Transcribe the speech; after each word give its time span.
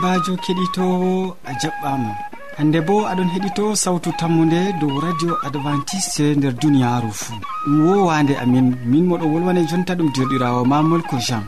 sobajo 0.00 0.34
keɗitowo 0.44 1.36
a 1.44 1.52
jaɓɓama 1.60 2.10
hande 2.56 2.78
bo 2.86 2.94
aɗon 3.10 3.28
heɗito 3.34 3.64
sawtu 3.82 4.10
tammude 4.20 4.60
dow 4.80 4.94
radio 5.04 5.32
adventiste 5.46 6.20
e 6.32 6.34
nder 6.36 6.54
duniyaru 6.60 7.10
fuu. 7.20 7.36
Ɗum 7.64 7.76
wowande 7.86 8.34
amin. 8.42 8.66
Min 8.90 9.04
moɗo 9.08 9.26
wolwane 9.32 9.60
jonta 9.68 9.92
ɗum 9.98 10.08
derɗirawo 10.14 10.64
mamol 10.64 11.02
ko 11.08 11.16
jean. 11.26 11.44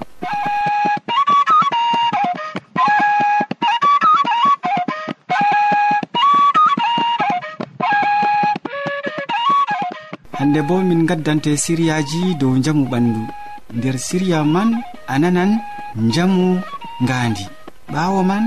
Hande 10.39 10.61
bo 10.69 10.75
min 10.89 11.07
gaddante 11.09 11.57
siriyaji 11.57 12.37
dow 12.41 12.53
jamu 12.65 12.85
ɓandu 12.93 13.23
nder 13.77 13.97
siriya 14.07 14.45
man 14.45 14.71
a 15.09 15.15
nanan 15.19 15.51
jamu 16.15 16.61
ngandi 17.03 17.45
ɓawo 17.93 18.21
man 18.31 18.45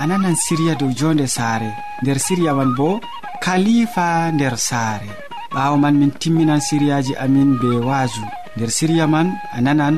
a 0.00 0.06
nanan 0.06 0.36
siriya 0.44 0.74
dow 0.80 0.90
jonde 0.98 1.26
saare. 1.36 1.70
Nder 2.02 2.18
siriya 2.26 2.52
man 2.58 2.70
bo 2.78 3.00
kalifa 3.44 4.32
nder 4.34 4.56
saare. 4.68 5.10
Ɓawo 5.54 5.76
man 5.82 5.94
min 6.00 6.10
timminan 6.20 6.60
siriyaji 6.68 7.12
amin 7.24 7.50
be 7.60 7.70
waasu 7.88 8.24
nder 8.56 8.70
siriya 8.76 9.06
man 9.14 9.28
a 9.56 9.58
nanan 9.60 9.96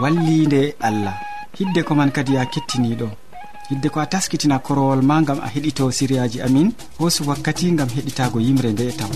wallinde 0.00 0.62
allah. 0.88 1.16
Hidde 1.58 1.80
ko 1.86 1.92
man 1.94 2.10
kadi 2.16 2.36
a 2.36 2.44
kettiniɗo 2.52 3.08
hidde 3.70 3.88
ko 3.90 3.98
a 4.00 4.06
taskitina 4.06 4.58
korowol 4.58 5.02
ma 5.02 5.22
gam 5.26 5.40
a 5.42 5.48
heɗito 5.54 5.90
siriyaji 5.90 6.38
amin 6.46 6.68
hoosu 6.98 7.26
wakkati 7.28 7.70
gam 7.78 7.88
heɗitago 7.96 8.38
yimre 8.40 8.70
nde 8.72 8.84
e 8.90 8.92
taw 9.00 9.10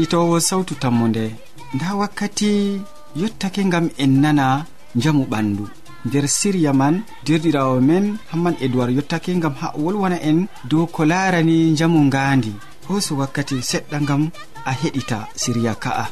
keɗitowo 0.00 0.40
sawtu 0.40 0.74
tammode 0.74 1.30
nda 1.74 1.94
wakkati 1.94 2.80
yottake 3.16 3.64
gam 3.64 3.90
en 3.98 4.20
nana 4.20 4.64
jamu 4.96 5.24
ɓandu. 5.30 5.68
Nder 6.04 6.28
siriya 6.28 6.72
man 6.72 7.02
derɗirawo 7.26 7.80
men 7.80 8.16
hamman 8.30 8.56
edoird 8.64 8.96
yottake 8.96 9.34
gam 9.42 9.54
ha 9.60 9.68
wolwana 9.76 10.16
en 10.22 10.46
dow 10.64 10.86
ko 10.86 11.04
larani 11.04 11.74
jamu 11.78 12.00
ngandi 12.08 12.52
hoso 12.88 13.16
wakkati 13.16 13.56
seɗɗa 13.70 13.98
gam 14.08 14.30
a 14.64 14.72
heɗita 14.72 15.28
siriya 15.36 15.74
ka'a. 15.74 16.06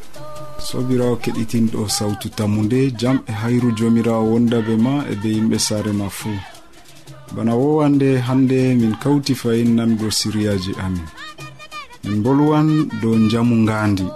Sobirawo 0.66 1.16
keɗitinɗo 1.22 1.88
sawtu 1.88 2.28
tammu 2.28 2.62
nde 2.64 2.90
jam 3.00 3.16
e 3.26 3.32
hayru 3.32 3.72
jomirawo 3.78 4.24
wondabe 4.32 4.76
ma 4.84 5.04
e 5.12 5.14
be 5.20 5.28
yimɓe 5.36 5.58
saare 5.58 5.92
ma 5.92 6.08
fuu. 6.10 6.36
Bana 7.34 7.52
wowande 7.56 8.20
hande 8.26 8.58
min 8.80 8.94
kawti 9.02 9.34
fayin 9.34 9.70
nango 9.76 10.10
siriyaji 10.10 10.72
amin. 10.84 11.08
en 12.08 12.16
bolwan 12.24 12.68
dow 13.00 13.14
jamu 13.32 13.54
ngaandi. 13.64 14.06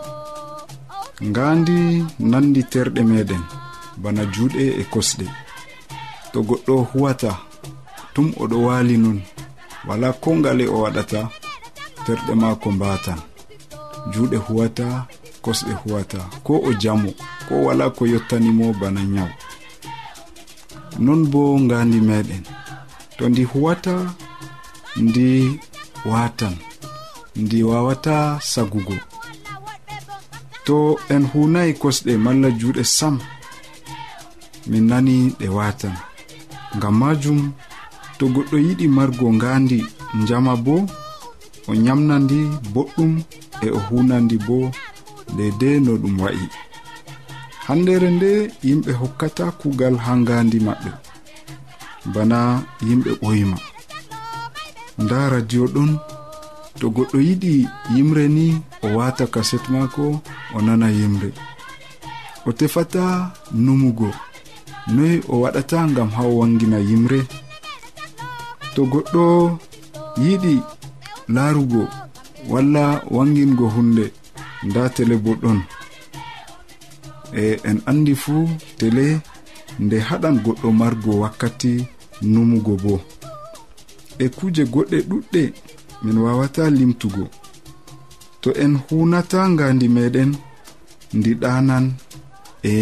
Ngaandi 1.29 1.77
nandi 2.31 2.61
terɗe 2.73 3.03
meɗen 3.11 3.43
bana 4.03 4.23
juuɗe 4.35 4.63
e 4.81 4.85
kosɗe. 4.93 5.27
To 6.33 6.39
goɗɗo 6.49 6.75
huwata 6.91 7.31
tum 8.15 8.27
oɗo 8.43 8.57
waali 8.67 8.97
nun. 9.05 9.19
Wala 9.89 10.09
ko 10.23 10.29
ngale 10.39 10.65
o 10.75 10.77
waɗata 10.85 11.21
terɗe 12.05 12.33
maako 12.43 12.69
mbaatan. 12.77 13.19
Juuɗe 14.13 14.37
huwata 14.47 14.87
kosɗe 15.45 15.73
huwata 15.83 16.19
ko 16.47 16.53
o 16.69 16.71
jamo 16.83 17.11
ko 17.49 17.55
wala 17.67 17.85
ko 17.97 18.03
yottanimo 18.13 18.67
bana 18.81 19.03
nyaw 19.15 19.31
non 21.05 21.21
bo 21.33 21.41
ngaandi 21.65 21.99
meɗen 22.09 22.43
to 23.17 23.29
ndi 23.29 23.43
huwata 23.51 23.95
ndi 25.05 25.27
waatan. 26.11 26.55
ndi 27.37 27.63
wawata 27.63 28.41
sagugo. 28.43 28.97
To 30.65 30.99
en 31.09 31.25
hunayi 31.33 31.73
kosɗe 31.81 32.13
malla 32.25 32.49
juuɗe 32.51 32.85
sam 32.85 33.15
min 34.71 34.85
nani 34.91 35.15
ɗe 35.39 35.47
watan. 35.57 35.95
Ngam 36.77 36.95
majum 37.01 37.41
to 38.19 38.25
goɗɗo 38.35 38.57
yiɗi 38.67 38.87
margo 38.97 39.27
ngandi 39.33 39.79
njama 40.21 40.53
bo 40.65 40.75
o 41.71 41.73
yamnandi 41.87 42.39
boɗɗum 42.75 43.13
e 43.65 43.69
o 43.71 43.79
hunandi 43.89 44.37
bo 44.47 44.57
dede 45.37 45.69
no 45.85 45.93
ɗum 46.03 46.15
wa'i. 46.23 46.47
Handere 47.67 48.09
nde 48.17 48.31
yimɓe 48.67 48.93
hokkata 49.01 49.45
kugal 49.61 49.95
ha 50.05 50.13
ngandi 50.23 50.59
maɓɓe. 50.67 50.91
Bana 52.15 52.39
yimɓe 52.87 53.11
ɓoyma. 53.23 53.57
Nda 55.03 55.19
radio 55.35 55.63
ɗon 55.75 55.91
to 56.83 56.89
goɗɗo 56.97 57.19
yiɗi 57.29 57.53
yimre 57.95 58.25
ni 58.37 58.47
o 58.85 58.87
wata 58.97 59.25
kaset 59.35 59.65
mako 59.73 60.05
o 60.57 60.59
nana 60.67 60.89
yimre. 60.99 61.31
O 62.49 62.51
tefata 62.59 63.05
numugo. 63.65 64.11
Noyi 64.95 65.17
o 65.33 65.35
waɗata 65.43 65.79
gam 65.95 66.11
ha 66.17 66.23
o 66.31 66.33
wangina 66.41 66.79
yimre. 66.89 67.21
To 68.75 68.83
goɗɗo 68.93 69.23
yiɗi 70.25 70.55
larugo 71.35 71.83
walla 72.51 72.85
wangingo 73.15 73.67
hunde 73.75 74.05
nda 74.67 74.89
tele 74.95 75.17
bo 75.25 75.33
ɗon 75.43 75.61
e 77.43 77.61
en 77.69 77.79
andi 77.91 78.15
fuu 78.23 78.49
tele 78.79 79.05
nde 79.79 79.97
haɗan 80.09 80.37
goɗɗo 80.45 80.69
margo 80.81 81.11
wakkati 81.23 81.73
numugo 82.33 82.75
bo. 82.85 82.95
E 84.19 84.29
kuje 84.37 84.63
goɗɗe 84.75 84.99
ɗuɗɗe 85.11 85.43
min 86.05 86.19
wawata 86.25 86.65
limtugo. 86.71 87.25
To 88.43 88.49
en 88.65 88.75
hunata 88.87 89.41
ngandi 89.55 89.87
meɗen 89.97 90.31
ndi 91.19 91.33
ɗanan 91.43 91.85
e 92.73 92.75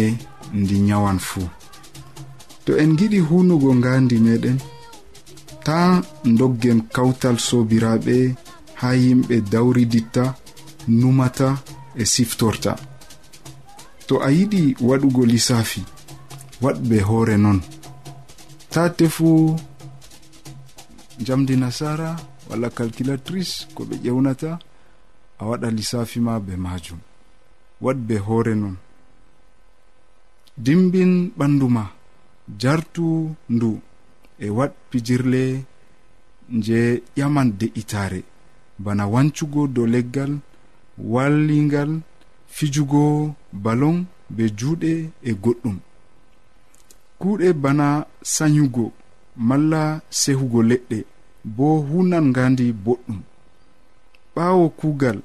ndi 0.53 0.75
nyawan 0.87 1.19
fuu. 1.27 1.47
To 2.65 2.71
en 2.81 2.91
giɗi 2.97 3.19
hunugo 3.29 3.69
ngandi 3.79 4.17
meɗen 4.25 4.57
ta 5.65 5.77
doggen 6.39 6.79
kawtal 6.95 7.37
sobiraɓe 7.47 8.15
ha 8.79 8.89
yimɓe 9.03 9.35
dawriditta 9.51 10.23
numata 10.99 11.49
e 12.01 12.03
siftorta. 12.13 12.73
To 14.07 14.13
a 14.25 14.29
yiɗi 14.37 14.61
waɗugo 14.87 15.21
lissafi 15.31 15.81
waɗɓe 16.63 16.97
hoore 17.07 17.35
non. 17.37 17.59
Ta 18.73 18.81
tefu 18.97 19.29
jamdi 21.25 21.55
nasara 21.61 22.09
walla 22.51 22.69
calculatrice 22.69 23.67
ko 23.75 23.83
ɓe 23.89 23.95
ƴewnata 24.03 24.59
a 25.39 25.43
waɗa 25.49 25.67
lissafi 25.77 26.19
ma 26.19 26.33
be 26.45 26.53
majum. 26.65 26.99
Waɗ 27.83 27.97
be 28.07 28.15
hoore 28.25 28.53
non. 28.55 28.75
Dimbin 30.57 31.31
ɓandu 31.37 31.65
ma 31.75 31.83
jartu 32.61 33.05
ndu 33.49 33.69
e 34.39 34.47
waɗ 34.57 34.71
pijirle 34.89 35.63
je 36.65 36.79
ƴaman 37.17 37.47
de'itare 37.59 38.21
bana 38.83 39.03
wancugo 39.13 39.67
dow 39.67 39.85
leggal 39.93 40.31
wallingal 41.13 41.91
fijugo 42.55 43.33
balon 43.63 43.97
be 44.35 44.43
juuɗe 44.57 44.91
e 45.23 45.31
goɗɗum. 45.43 45.77
Kuuɗe 47.19 47.47
bana 47.53 47.87
sanyugo 48.21 48.91
malla 49.37 50.01
sehugo 50.09 50.61
leɗɗe. 50.69 50.99
bo 51.43 51.67
hunan 51.89 52.25
ngandi 52.31 52.65
boɗɗum. 52.85 53.19
Ɓaawo 54.35 54.65
kuugal 54.79 55.19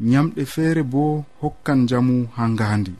nyamɗe 0.00 0.42
feere 0.52 0.82
bo 0.92 1.24
hokkan 1.40 1.80
jamu 1.88 2.28
ha 2.36 2.42
ngandi. 2.48 2.92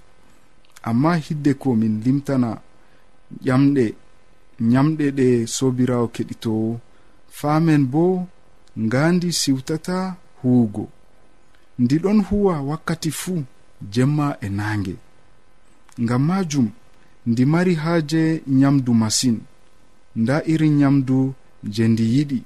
Amma 0.88 1.12
hidde 1.24 1.52
ko 1.54 1.68
min 1.80 1.94
limtana 2.04 2.50
ƴamɗe 3.46 3.84
nyamɗe 4.70 5.04
ɗe 5.18 5.26
sobirawo 5.56 6.06
keɗitowo 6.14 6.80
faamen 7.38 7.82
bo 7.92 8.26
ngandi 8.78 9.28
siwtata 9.40 9.96
huwugo. 10.42 10.84
Ndi 11.78 11.96
ɗon 12.02 12.18
huwa 12.28 12.54
wakkati 12.68 13.10
fuu 13.20 13.42
jemma 13.92 14.26
e 14.40 14.48
naange. 14.48 14.94
Ngam 16.02 16.22
majum 16.28 16.68
ndi 17.26 17.44
mari 17.52 17.74
haaje 17.74 18.42
nyamdu 18.46 18.92
masin. 18.94 19.36
Nda 20.16 20.36
irin 20.52 20.74
nyamdu 20.80 21.34
je 21.74 21.88
ndi 21.88 22.04
yiɗi 22.16 22.38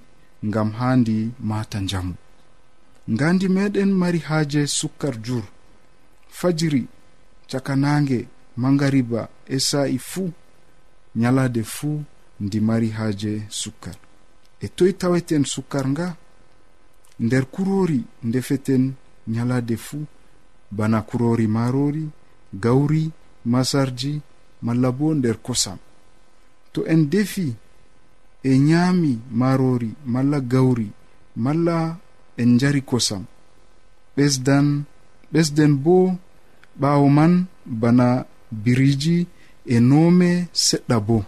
ngam 0.47 0.71
haa 0.79 0.97
ndi 0.97 1.17
mata 1.41 1.79
njamu. 1.81 2.15
Ngandi 3.11 3.47
meɗen 3.49 3.91
mari 4.01 4.19
haaje 4.19 4.67
sukkar 4.67 5.15
jur 5.25 5.45
fajiri 6.39 6.83
cakanange 7.51 8.19
mangariba 8.57 9.29
e 9.47 9.59
sa'i 9.69 9.99
fuu 9.99 10.31
nyalade 11.21 11.63
fuu 11.63 12.03
ndi 12.41 12.59
mari 12.61 12.89
haaje 12.97 13.33
sukkar. 13.61 13.97
E 14.61 14.69
toy 14.77 14.93
taweten 15.01 15.45
sukkar 15.45 15.87
nga 15.89 16.17
nder 17.21 17.45
kurori 17.55 18.01
ndefeten 18.23 18.93
nyalade 19.35 19.77
fuu 19.77 20.05
bana 20.71 21.03
kurori 21.03 21.47
marori 21.47 22.09
gawri 22.55 23.11
masarji 23.45 24.21
malla 24.63 24.91
bo 24.93 25.15
nder 25.15 25.37
kosam. 25.47 25.79
To 26.73 26.81
en 26.93 27.03
defi 27.11 27.55
e 28.45 28.59
nyaami 28.59 29.13
marori 29.41 29.91
malla 30.13 30.39
gawri 30.53 30.89
malla 31.45 31.79
en 32.41 32.51
jari 32.61 32.83
kosam. 32.91 33.25
Ɓesdan 34.17 34.67
ɓesden 35.33 35.73
bo 35.85 35.97
ɓaawo 36.81 37.07
man 37.19 37.33
bana 37.81 38.07
biriji 38.63 39.17
e 39.67 39.77
noome 39.89 40.31
seɗɗa 40.67 40.97
bo. 41.07 41.19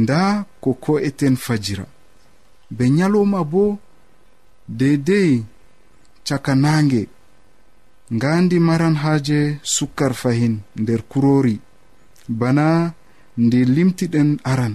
Nda 0.00 0.20
ko 0.62 0.70
ko'eten 0.84 1.36
fajira. 1.44 1.86
Be 2.76 2.84
nyalowma 2.96 3.40
bo 3.52 3.64
deidei 4.78 5.44
caka 6.26 6.52
naange. 6.62 7.02
Ngandi 8.14 8.56
maran 8.68 8.96
haaje 9.02 9.40
sukkar 9.74 10.12
fahin 10.22 10.54
nder 10.80 11.00
kurori 11.10 11.56
bana 12.40 12.66
ndi 13.44 13.58
limtiɗen 13.74 14.30
aran. 14.52 14.74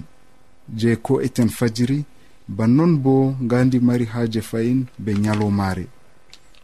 je 0.78 0.96
ko 0.96 1.20
eten 1.26 1.48
fajiri 1.48 2.04
bannon 2.48 2.92
bo 3.04 3.34
ngandi 3.42 3.78
mari 3.80 4.04
haje 4.04 4.40
fayin 4.40 4.86
be 4.98 5.14
nyalomare 5.14 5.86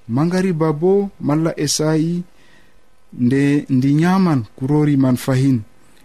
mangariba 0.09 0.73
bo 0.73 1.11
malla 1.21 1.53
e 1.57 1.67
sa'i 1.69 2.23
nde 3.13 3.67
ndi 3.69 3.95
nyaman 3.95 4.45
kurori 4.57 4.97
man 4.97 5.17
fahin 5.17 5.59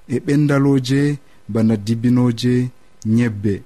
e 0.08 0.20
ɓendaloje 0.26 1.18
bana 1.48 1.76
dibinoje 1.78 2.70
nyebbe. 3.06 3.64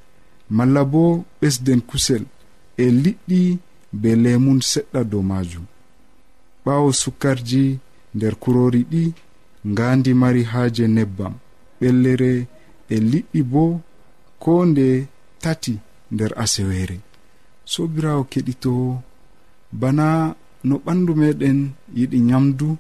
Malla 0.50 0.84
bo 0.92 1.26
ɓesden 1.42 1.82
kusel 1.90 2.24
e 2.78 2.86
liɗɗi 3.04 3.42
be 4.02 4.10
lemun 4.24 4.60
seɗɗa 4.72 5.02
dow 5.12 5.22
majum 5.30 5.66
ɓawo 6.66 6.90
sukkarji 7.02 7.64
nder 8.16 8.34
kurori 8.42 8.82
ɗi 8.92 9.04
ngandi 9.72 10.12
mari 10.22 10.44
haje 10.52 10.86
nebbam. 10.96 11.34
Ɓellere 11.80 12.32
e 12.90 12.96
liɗɗi 13.12 13.40
bo 13.52 13.64
ko 14.40 14.66
nde 14.66 15.08
tati 15.44 15.74
nder 16.12 16.32
asewere. 16.44 16.98
Sobirawo 17.66 18.24
keɗitowo 18.32 19.02
bana 19.72 20.36
no 20.68 20.76
ɓandu 20.86 21.12
meɗen 21.22 21.60
yiɗi 21.98 22.20
nyamdu. 22.30 22.78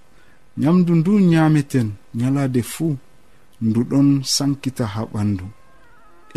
Nyamdu 0.61 0.91
ndu 0.95 1.11
nyameten 1.31 1.89
nyalade 2.19 2.61
fuu 2.73 2.95
ndu 3.61 3.81
ɗon 3.89 4.07
sankita 4.35 4.85
ha 4.93 5.01
ɓandu. 5.13 5.45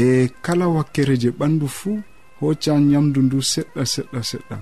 E 0.04 0.28
kala 0.44 0.66
wakkere 0.74 1.14
je 1.22 1.30
ɓandu 1.38 1.66
fuu 1.78 1.96
hoccan 2.40 2.80
nyamdu 2.90 3.18
ndu 3.22 3.38
seɗɗa 3.52 3.82
seɗɗa 3.92 4.20
seɗɗa. 4.30 4.56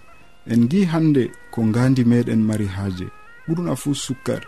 En 0.52 0.60
gi 0.70 0.80
hande 0.92 1.22
ko 1.52 1.58
ngandi 1.68 2.02
meɗen 2.10 2.42
mari 2.48 2.66
haaje. 2.76 3.06
Ɓurna 3.46 3.72
fuu 3.82 3.94
sukkar. 4.04 4.42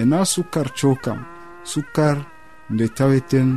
E 0.00 0.04
na 0.10 0.18
sukkar 0.32 0.68
cokam 0.78 1.20
sukkar 1.72 2.16
nde 2.72 2.84
taweten 2.96 3.48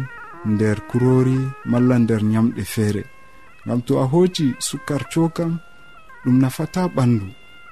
nder 0.46 0.78
kurori 0.90 1.40
malla 1.66 2.00
nder 2.00 2.24
nyamɗe 2.24 2.64
feere. 2.74 3.04
Ngam 3.66 3.82
to 3.86 3.94
a 4.04 4.06
hooci 4.12 4.56
sukkar 4.60 5.04
cokam 5.14 5.60
ɗum 6.24 6.38
nafata 6.42 6.88
ɓandu 6.96 7.28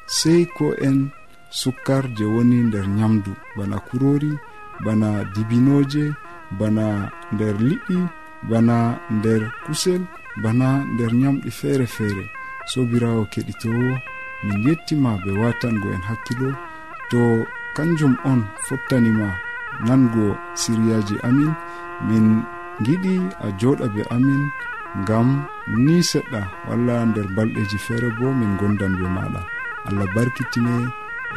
sey 0.05 0.45
ko 0.57 0.65
en 0.87 1.09
sukkar 1.49 2.03
je 2.15 2.25
woni 2.25 2.57
nder 2.63 2.87
nyamdu. 2.87 3.31
Bana 3.57 3.77
kurori 3.87 4.31
bana 4.85 5.23
dibinoje 5.33 6.05
bana 6.59 7.11
nder 7.33 7.55
liɗɗi 7.69 7.97
bana 8.49 8.99
nder 9.11 9.41
kusel 9.65 10.01
bana 10.43 10.67
nder 10.93 11.11
nyamɗe 11.21 11.49
feere 11.59 11.85
feere 11.95 12.25
sobirawo 12.71 13.23
keɗitowo 13.33 13.89
min 14.45 14.59
yettima 14.65 15.11
be 15.23 15.31
watango 15.41 15.87
en 15.95 16.03
hakkilo 16.09 16.49
to 17.09 17.21
kanjum 17.75 18.15
on 18.31 18.41
fottanima 18.67 19.29
nango 19.87 20.25
siriyaji 20.61 21.15
amin 21.27 21.53
min 22.07 22.25
giɗi 22.85 23.13
a 23.45 23.47
joɗa 23.59 23.85
be 23.93 24.01
amin 24.15 24.43
ngam 25.01 25.27
ni 25.83 25.95
seɗɗa 26.09 26.41
walla 26.67 26.95
nder 27.09 27.27
balɗeji 27.35 27.77
feere 27.85 28.09
bo 28.17 28.25
min 28.39 28.57
gondan 28.59 28.93
be 28.99 29.05
maɗa. 29.17 29.41
Allah 29.87 30.07
barkitine 30.15 30.75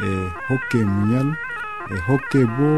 e 0.05 0.09
hokke 0.47 0.79
muñal 0.93 1.29
e 1.93 1.95
hokke 2.07 2.41
bo 2.57 2.69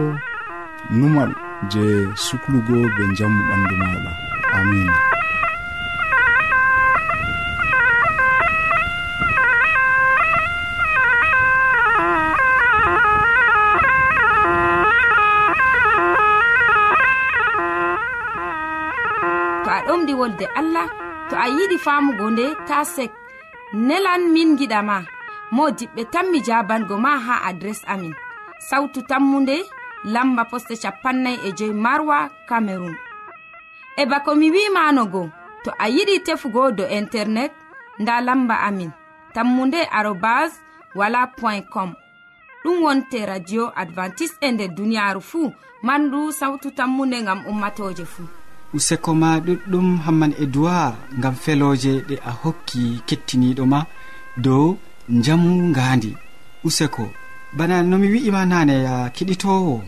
numal 0.98 1.32
je 1.72 1.86
suklugo 2.26 2.78
be 2.96 3.04
jamu 3.18 3.42
ɓandu 3.50 3.76
maɗa. 3.82 4.12
Amina 4.58 5.15
wolde 20.26 20.46
allah 20.60 20.88
to 21.30 21.36
a 21.38 21.48
yiɗi 21.56 21.78
famugo 21.86 22.26
nde 22.32 22.46
ta 22.68 22.78
sek. 22.96 23.12
Nelan 23.88 24.24
min 24.34 24.58
giɗama 24.60 24.98
mo 25.52 25.64
diɓɓe 25.78 26.04
tan 26.14 26.26
mi 26.32 26.40
jabango 26.48 26.96
ma 27.06 27.12
ha 27.26 27.36
adres 27.50 27.82
amin. 27.94 28.14
Sautu 28.68 29.00
tammunde 29.10 29.56
lamba 30.14 30.44
poste 30.52 30.74
capannay 30.84 31.38
e 31.48 31.50
joyi 31.58 31.74
marwa 31.86 32.18
camerun 32.50 32.96
e 33.98 34.04
bako 34.12 34.32
mi 34.40 34.48
wimanogo 34.56 35.22
to 35.64 35.70
a 35.84 35.86
yiɗi 35.96 36.16
tefugo 36.26 36.72
do 36.78 36.84
internet 37.00 37.52
nda 38.02 38.22
lamba 38.28 38.56
amin. 38.68 38.92
Tammunde 39.34 39.80
arobas 39.98 40.52
wala 40.96 41.22
point 41.40 41.66
com. 41.74 41.94
Ɗum 42.64 42.78
wonte 42.84 43.20
radio 43.26 43.64
advantice'e 43.82 44.48
e 44.48 44.52
nder 44.52 44.70
duniyaaru 44.78 45.22
fuu 45.22 45.54
mandu 45.84 46.32
sawtu 46.40 46.72
tammunde 46.78 47.18
ngam 47.22 47.40
ummatoje 47.50 48.06
fuu. 48.06 48.28
useko 48.74 49.14
ma 49.14 49.40
ɗuɗɗum 49.40 49.88
hamman 50.06 50.34
edoird 50.44 50.96
gam 51.22 51.36
feloje 51.36 51.94
ɗe 52.08 52.16
a 52.30 52.32
hokki 52.42 53.02
kettiniɗo 53.08 53.66
ma 53.66 53.80
dow 54.38 54.78
jamu 55.26 55.52
ngandi 55.70 56.12
useko 56.64 57.06
bana 57.58 57.84
nomi 57.84 58.08
wi'ima 58.14 58.46
nane 58.46 58.76
ya 58.84 59.10
kiɗitowo 59.16 59.84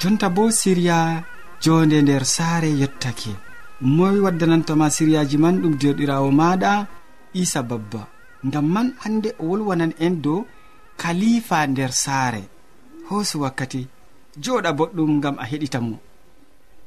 jonta 0.00 0.28
bo 0.30 0.50
siriya 0.50 1.24
jonde 1.60 2.02
nder 2.02 2.24
saare 2.24 2.70
yettake. 2.80 3.32
Moy 3.80 4.18
waddanantama 4.24 4.90
siriyaji 4.90 5.36
man 5.38 5.60
ɗum 5.60 5.74
joɗirawo 5.80 6.30
maɗa 6.30 6.86
isa 7.34 7.62
babba 7.62 8.08
ngam 8.46 8.66
man 8.74 8.88
hande 9.02 9.30
o 9.38 9.44
wolwanan 9.48 9.92
en 9.98 10.14
dow 10.24 10.46
kalifa 10.96 11.66
nder 11.66 11.92
saare. 11.92 12.42
Hoosu 13.08 13.40
wakkati 13.40 13.88
joɗa 14.44 14.70
boɗɗum 14.78 15.10
ngam 15.18 15.36
a 15.38 15.44
heɗitamo 15.50 15.96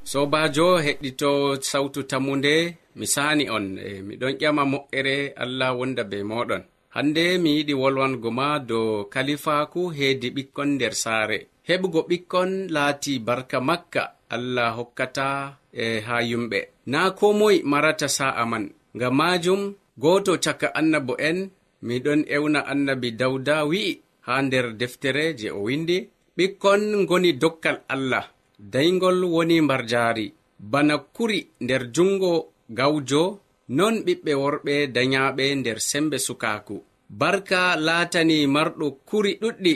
sobajo 0.04 0.68
heɗɗito 0.86 1.32
sawtu 1.70 2.04
tammude 2.04 2.56
mi 2.96 3.06
sani 3.08 3.44
on 3.56 3.66
e 3.88 3.90
miɗon 4.08 4.34
ƴama 4.42 4.64
moƴƴere 4.72 5.16
allah 5.44 5.70
wonda 5.80 6.04
be 6.04 6.18
moɗon. 6.24 6.64
Hande 6.96 7.38
mi 7.44 7.50
yiɗi 7.58 7.74
wolwango 7.82 8.30
ma 8.32 8.60
dow 8.60 9.06
kalifaku 9.14 9.82
heedi 9.98 10.28
ɓikkon 10.36 10.70
nder 10.76 10.94
saare. 11.04 11.38
Heɓugo 11.68 12.02
ɓikkon 12.10 12.52
laati 12.76 13.20
barka 13.20 13.58
makka 13.62 14.04
allah 14.36 14.70
hokkata 14.78 15.28
e 15.74 16.00
ha 16.08 16.16
yumɓe. 16.22 16.60
Na 16.86 17.12
ko 17.18 17.34
moy 17.34 17.58
marata 17.72 18.08
sa'a 18.08 18.46
man 18.52 18.66
ngam 18.96 19.14
majum 19.18 19.62
goto 19.98 20.34
caka 20.44 20.68
annabo 20.80 21.14
en 21.18 21.40
miɗon 21.88 22.22
ewna 22.36 22.60
annabi 22.72 23.10
dawda 23.20 23.66
wi'i 23.66 24.02
ha 24.26 24.42
nder 24.42 24.66
deftere 24.80 25.26
je 25.40 25.50
o 25.52 25.60
windi 25.68 25.98
ɓikkon 26.38 27.06
goni 27.10 27.32
dokkal 27.42 27.78
allah. 27.94 28.26
daygol 28.72 29.24
woni 29.24 29.62
mbarjaari. 29.62 30.34
Bana 30.60 30.98
kuri 30.98 31.48
nder 31.62 31.92
jungo 31.92 32.32
gawjo 32.70 33.40
non 33.70 33.96
ɓiɓɓe 34.06 34.34
worɓe 34.42 34.74
dayaɓe 34.96 35.56
nder 35.56 35.80
sembe 35.90 36.18
sukaaku. 36.26 36.76
Barka 37.20 37.76
laatani 37.76 38.38
marɗo 38.48 38.88
kuri 39.10 39.32
ɗuɗɗi 39.42 39.74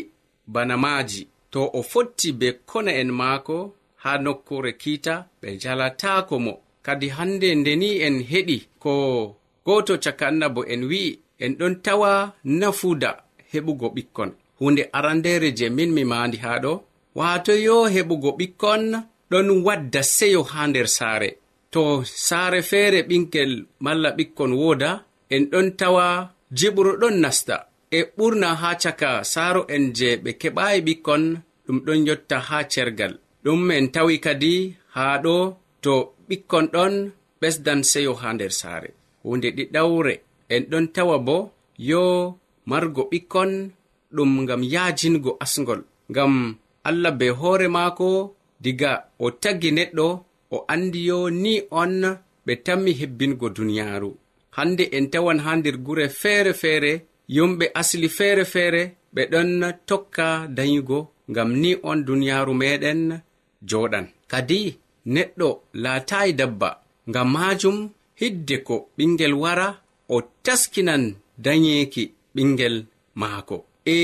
bana 0.54 0.76
maaji. 0.84 1.22
To 1.52 1.62
o 1.74 1.82
fotti 1.92 2.30
be 2.40 2.48
kona 2.70 2.92
en 3.02 3.12
maako 3.20 3.58
haa 4.04 4.18
nokkure 4.26 4.72
kiita 4.82 5.14
ɓe 5.42 5.48
jalataako 5.62 6.36
mo. 6.46 6.54
Kadi 6.86 7.08
hannde 7.10 7.56
ndeni 7.56 7.90
en 8.08 8.18
heɗi 8.32 8.58
ko 8.84 8.94
gooto 9.66 9.94
caka 10.04 10.26
annabo 10.28 10.62
en 10.74 10.84
wi'i 10.90 11.20
en 11.44 11.54
ɗon 11.60 11.76
tawa 11.86 12.12
nafuuda 12.60 13.10
heɓugo 13.52 13.88
ɓikkon. 13.96 14.32
Hunde 14.60 14.84
arandere 14.98 15.50
je 15.58 15.70
min 15.70 15.92
mi 15.96 16.04
maandi 16.12 16.38
haa 16.38 16.60
ɗo 16.64 16.74
waato 17.20 17.54
yo 17.68 17.76
heɓugo 17.94 18.30
ɓikkon 18.40 18.84
ɗon 19.32 19.48
wadda 19.66 20.02
seyo 20.16 20.42
ha 20.52 20.62
nder 20.70 20.88
saare. 20.98 21.30
To 21.74 21.82
saare 22.28 22.60
feere 22.70 23.00
ɓinkel 23.10 23.52
malla 23.84 24.10
ɓikkon 24.18 24.52
wooda 24.60 24.90
en 25.34 25.44
ɗon 25.52 25.68
tawa 25.80 26.06
jiɓru 26.58 26.92
ɗon 27.02 27.16
nasta. 27.24 27.56
E 27.98 28.00
ɓurna 28.18 28.48
ha 28.62 28.70
caka 28.84 29.10
saaro 29.34 29.62
en 29.76 29.84
je 29.98 30.10
ɓe 30.24 30.32
keɓayi 30.42 30.80
ɓikkon 30.88 31.24
ɗum 31.66 31.78
ɗon 31.86 32.00
yotta 32.08 32.38
ha 32.48 32.58
cergal. 32.72 33.14
Ɗum 33.44 33.62
en 33.78 33.88
tawi 33.96 34.16
kadi 34.26 34.54
haa 34.96 35.16
ɗo 35.24 35.36
to 35.84 35.94
ɓikkon 36.30 36.66
ɗon 36.74 36.94
ɓesdan 37.42 37.82
seyo 37.92 38.12
ha 38.22 38.30
nder 38.34 38.54
saare. 38.62 38.90
Hunde 39.24 39.50
ɗiɗawre 39.58 40.14
en 40.54 40.64
ɗon 40.72 40.86
tawa 40.96 41.16
bo 41.28 41.38
yo 41.90 42.04
margo 42.70 43.02
ɓikkon 43.12 43.52
ɗum 44.16 44.32
ngam 44.44 44.62
yaajingo 44.74 45.32
asgol 45.44 45.82
ngam 46.12 46.34
allah 46.90 47.12
be 47.20 47.28
hoore 47.40 47.68
maako 47.76 48.10
diga 48.64 48.92
o 49.26 49.28
tagi 49.44 49.70
neɗɗo 49.78 50.08
o 50.56 50.58
andi 50.74 51.02
yo 51.10 51.20
ni 51.44 51.54
on 51.82 51.96
ɓe 52.46 52.54
tammi 52.66 52.92
hebbingo 53.00 53.48
duniyaaru. 53.56 54.10
Hande 54.58 54.84
en 54.98 55.06
tawan 55.12 55.40
ha 55.46 55.52
nder 55.58 55.78
gure 55.86 56.06
feere 56.22 56.52
feere 56.62 56.92
yumɓe 57.36 57.66
asli 57.80 58.08
feere 58.18 58.44
feere 58.54 58.82
ɓe 59.16 59.22
ɗon 59.32 59.52
tokka 59.90 60.28
dayugo 60.58 61.00
ngam 61.32 61.50
ni 61.62 61.72
on 61.90 62.00
duniyaaru 62.08 62.54
meɗen 62.62 63.02
joɗan 63.70 64.06
kadi 64.32 64.60
neɗɗo 65.14 65.50
laatayi 65.84 66.32
dabba 66.40 66.70
ngam 67.10 67.28
majum 67.36 67.78
hidde 68.20 68.56
ko 68.68 68.76
ɓingel 68.98 69.34
wara 69.44 69.68
o 70.16 70.18
taskinan 70.46 71.04
dayeeki 71.44 72.04
ɓingel 72.36 72.76
maako. 73.20 73.58
E 73.96 73.98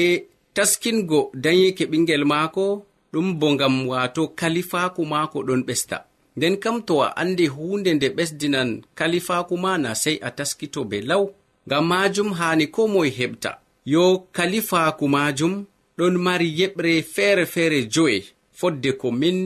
taskingo 0.54 1.32
dayeke 1.34 1.86
ɓingel 1.92 2.24
maako 2.26 2.86
ɗum 3.14 3.28
bo 3.40 3.48
ngam 3.54 3.76
wato 3.88 4.24
kalifaku 4.40 5.02
maako 5.06 5.38
ɗon 5.48 5.62
ɓesta. 5.68 5.98
Nden 6.38 6.56
kam 6.64 6.78
to 6.88 6.94
a 7.06 7.08
andi 7.22 7.46
hunde 7.56 7.94
nde 7.94 8.08
ɓesdinan 8.18 8.70
kalifaku 8.96 9.54
ma 9.64 9.72
na 9.84 9.92
sei 10.04 10.18
a 10.28 10.30
taskito 10.38 10.82
be 10.90 10.98
law 11.10 11.24
ngam 11.68 11.86
majum 11.92 12.30
hani 12.40 12.66
ko 12.76 12.82
moye 12.94 13.12
heɓta. 13.20 13.52
Yo 13.94 14.04
kalifaku 14.38 15.06
majum 15.16 15.66
ɗon 15.98 16.16
mari 16.26 16.50
yeɓre 16.60 16.92
feere 17.14 17.46
feere 17.54 17.80
jo'e 17.94 18.18
fodde 18.60 18.92
ko 19.02 19.08
min 19.12 19.40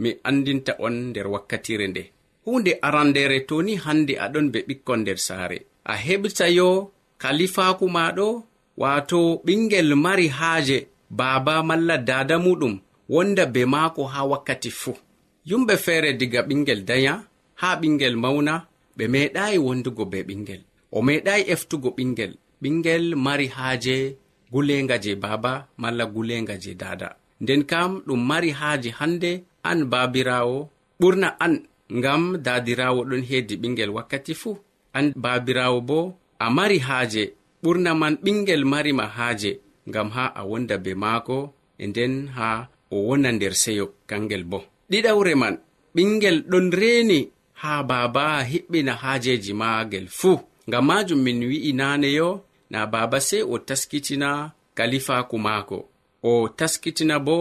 mi 0.00 0.10
andinta 0.28 0.72
on 0.86 0.94
nder 1.10 1.26
wakkatire 1.32 1.86
nde. 1.88 2.02
Hunde 2.44 2.72
arandere 2.86 3.38
to 3.48 3.62
ni 3.62 3.74
hande 3.84 4.14
aɗon 4.24 4.46
be 4.52 4.58
ɓikkon 4.68 5.00
nder 5.02 5.18
saare. 5.26 5.58
A 5.84 5.94
heɓta 6.06 6.46
yo 6.58 6.68
kalifaku 7.22 7.86
maɗo 7.96 8.26
wato 8.82 9.18
ɓingel 9.46 9.88
mari 10.04 10.26
haaje 10.38 10.78
baaba 11.18 11.54
malla 11.68 11.96
dada 12.08 12.36
muɗum 12.44 12.74
wonda 13.14 13.44
be 13.54 13.62
maako 13.72 14.02
haa 14.12 14.24
wakkati 14.32 14.70
fuu. 14.80 14.96
Yumɓe 15.50 15.74
feere 15.84 16.10
diga 16.20 16.40
ɓingel 16.48 16.80
daya 16.88 17.14
haa 17.60 17.76
ɓingel 17.80 18.14
mawna 18.22 18.54
ɓe 18.96 19.04
meeɗaayi 19.12 19.58
wondugo 19.66 20.04
be 20.12 20.18
ɓingel 20.28 20.60
o 20.96 20.98
meeɗaayi 21.06 21.42
eftugo 21.52 21.88
ɓingel 21.96 22.32
ɓingel 22.62 23.04
mari 23.24 23.46
haaje 23.56 23.96
gulenga 24.52 24.96
je 25.04 25.12
baaba 25.22 25.52
malla 25.82 26.04
gulenga 26.14 26.54
je 26.62 26.72
dada 26.82 27.08
nden 27.42 27.62
kam 27.70 27.90
ɗum 28.06 28.20
mari 28.30 28.50
haaje 28.60 28.90
hannde 28.98 29.30
an 29.70 29.78
baabirawo 29.92 30.58
ɓurna 31.00 31.28
an 31.44 31.54
ngam 31.98 32.22
daadirawo 32.44 33.00
ɗon 33.10 33.22
heedi 33.30 33.54
ɓingel 33.62 33.90
wakkati 33.96 34.34
fuu. 34.40 34.56
An 34.98 35.06
baabirawo 35.24 35.78
bo 35.88 35.98
a 36.38 36.46
mari 36.56 36.78
haaje 36.78 37.22
ɓurna 37.62 37.90
man 38.00 38.14
ɓingel 38.24 38.62
marima 38.72 39.04
haaje 39.16 39.50
ngam 39.88 40.08
ha 40.16 40.24
a 40.40 40.42
wonda 40.50 40.76
be 40.84 40.92
maako 41.02 41.38
e 41.82 41.86
nden 41.90 42.14
ha 42.36 42.48
o 42.90 42.96
wona 43.06 43.30
nder 43.32 43.54
seyo 43.62 43.86
kangel 44.10 44.44
bo. 44.50 44.58
Ɗiɗawre 44.90 45.32
man 45.42 45.54
ɓingel 45.94 46.36
ɗon 46.50 46.66
reeni 46.80 47.20
ha 47.60 47.72
baaba 47.90 48.24
hiɓɓina 48.50 48.92
haajeji 49.02 49.52
maagel 49.60 50.06
fuu. 50.18 50.38
Ngam 50.68 50.84
majum 50.88 51.20
min 51.26 51.38
wi'i 51.50 51.72
naaneyo 51.80 52.28
na 52.70 52.78
baaba 52.92 53.18
sey 53.28 53.42
o 53.42 53.58
taskitina 53.68 54.30
kalifaaku 54.76 55.36
maako. 55.46 55.78
O 56.22 56.48
taskitina 56.58 57.16
bo 57.26 57.36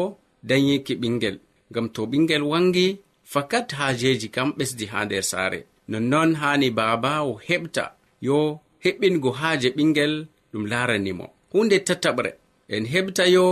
danyiki 0.48 0.94
ɓingel 1.02 1.38
ngam 1.72 1.86
to 1.94 2.02
ɓingel 2.12 2.44
wangi 2.52 2.88
fakat 3.32 3.68
haajeji 3.78 4.28
kam 4.36 4.50
ɓesdi 4.58 4.86
ha 4.92 5.00
nder 5.06 5.24
saare. 5.32 5.60
Nonnon 5.92 6.32
haani 6.42 6.70
baaba 6.80 7.12
o 7.30 7.32
heɓta 7.48 7.86
yo 8.28 8.38
heɓɓingo 8.88 9.30
haaje 9.40 9.70
ɓingel 9.78 10.14
ɗum 10.52 10.64
laranimo 10.72 11.26
hunde 11.52 11.78
tataɓre 11.88 12.32
en 12.76 12.84
heɓta 12.94 13.24
yo 13.36 13.46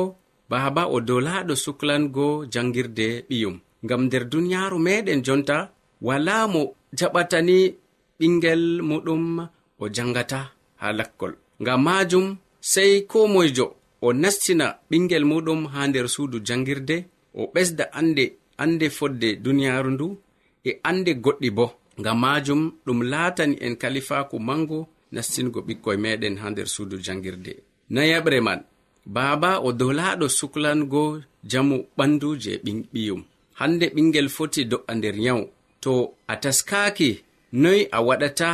baaba 0.49 0.83
o 0.95 0.97
dolaɗo 1.07 1.53
suklango 1.63 2.27
jangirde 2.53 3.07
ɓiyum. 3.29 3.55
Ngam 3.83 4.01
nder 4.05 4.23
duniyaaru 4.31 4.77
meɗen 4.85 5.19
jonta 5.25 5.57
wala 6.07 6.35
mo 6.53 6.61
jaɓatani 6.97 7.57
ɓingel 8.19 8.63
muɗum 8.89 9.23
o 9.79 9.85
jangata 9.95 10.39
ha 10.81 10.87
lakkol. 10.97 11.33
Ngam 11.61 11.81
majum 11.87 12.27
sey 12.71 12.93
ko 13.11 13.27
moyjo 13.33 13.65
o 14.05 14.07
nastina 14.21 14.67
ɓingel 14.89 15.23
muɗum 15.31 15.61
ha 15.73 15.87
nder 15.87 16.07
suudu 16.13 16.37
jangirde 16.47 16.97
o 17.39 17.41
ɓesda 17.53 17.83
ande 17.99 18.25
ande 18.63 18.85
fodde 18.97 19.29
duniyaaru 19.43 19.89
ndu 19.93 20.07
e 20.69 20.71
ande 20.89 21.11
goɗɗi 21.23 21.49
bo. 21.57 21.65
Ngam 21.99 22.17
majum 22.23 22.61
ɗum 22.85 22.99
laatani 23.11 23.55
en 23.65 23.75
kalifaku 23.81 24.35
mango 24.47 24.79
nastingo 25.11 25.59
ɓikkoye 25.67 25.97
meɗen 25.97 26.35
ha 26.41 26.49
nder 26.49 26.67
suudu 26.67 26.97
jangirde. 27.05 27.53
Nayaɓre 27.89 28.39
man 28.41 28.59
baaba 29.05 29.59
o 29.59 29.69
dolaɗo 29.79 30.27
suklango 30.37 31.21
jamu 31.43 31.77
ɓandu 31.97 32.29
je 32.43 32.51
ɓiyum. 32.93 33.21
Hande 33.59 33.85
ɓingel 33.95 34.29
foti 34.29 34.61
do'a 34.71 34.95
nder 34.95 35.15
nyawu. 35.17 35.45
To 35.83 35.93
a 36.27 36.35
taskaki 36.43 37.09
noyi 37.61 37.87
a 37.91 37.99
waɗata 38.07 38.49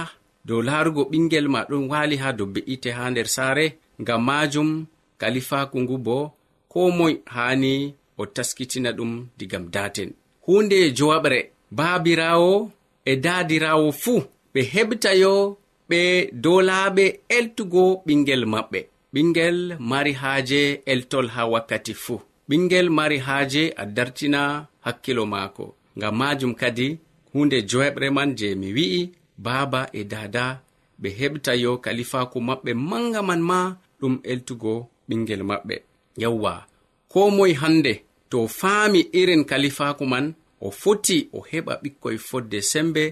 dow 0.46 0.62
laarugo 0.62 1.03
ɓingel 1.12 1.48
ma 1.53 1.62
ɗon 1.70 1.88
wali 1.91 2.15
ha 2.17 2.29
dow 2.38 2.46
be'ite 2.53 2.89
ha 2.98 3.10
nder 3.12 3.27
saare 3.36 3.65
ngam 4.01 4.22
majum 4.27 4.70
kalifaku 5.17 5.77
ngu 5.81 5.98
bo 6.05 6.17
ko 6.72 6.79
moy 6.98 7.13
hani 7.36 7.74
o 8.17 8.25
taskitina 8.36 8.91
ɗum 8.98 9.12
digam 9.38 9.65
daten 9.74 10.10
hunde 10.46 10.77
jowaɓre 10.98 11.39
baabirawo 11.77 12.72
e 13.05 13.13
daadirawo 13.15 13.88
fuu 14.01 14.22
ɓe 14.53 14.62
heɓtayo 14.74 15.34
ɓe 15.91 16.01
dow 16.43 16.60
eltugo 17.38 17.83
ɓingel 18.05 18.43
maɓɓe 18.53 18.79
ɓingel 19.13 19.57
mari 19.79 20.13
haaje 20.21 20.62
eltol 20.91 21.27
haa 21.36 21.45
wakkati 21.53 21.93
fuu. 22.03 22.21
Ɓingel 22.50 22.88
mari 22.98 23.17
haaje 23.27 23.63
a 23.81 23.86
dartina 23.95 24.41
hakkilo 24.86 25.25
maako. 25.33 25.65
Ngam 25.98 26.15
maajum 26.19 26.53
kadi 26.62 26.88
hunde 27.33 27.57
joeɓre 27.69 28.07
man 28.17 28.29
je 28.38 28.55
mi 28.55 28.67
wi'i 28.77 29.01
baaba 29.45 29.81
e 29.93 30.03
dada 30.03 30.45
ɓe 31.01 31.10
heɓta 31.19 31.51
yo 31.63 31.71
kalifaku 31.83 32.38
maɓɓe 32.48 32.71
manga 32.89 33.21
man 33.29 33.41
ma 33.50 33.60
ɗum 34.00 34.15
eltugo 34.31 34.74
ɓingel 35.07 35.43
maɓɓe 35.50 35.75
yawwa 36.21 36.53
ko 37.12 37.19
moye 37.36 37.53
hannde 37.62 37.93
to 38.29 38.48
faami 38.60 39.00
irin 39.19 39.43
kalifaku 39.50 40.05
man 40.13 40.25
o 40.62 40.71
foti 40.81 41.17
o 41.33 41.39
heɓa 41.51 41.74
ɓikkoy 41.83 42.17
fodde 42.27 42.60
sembe 42.71 43.03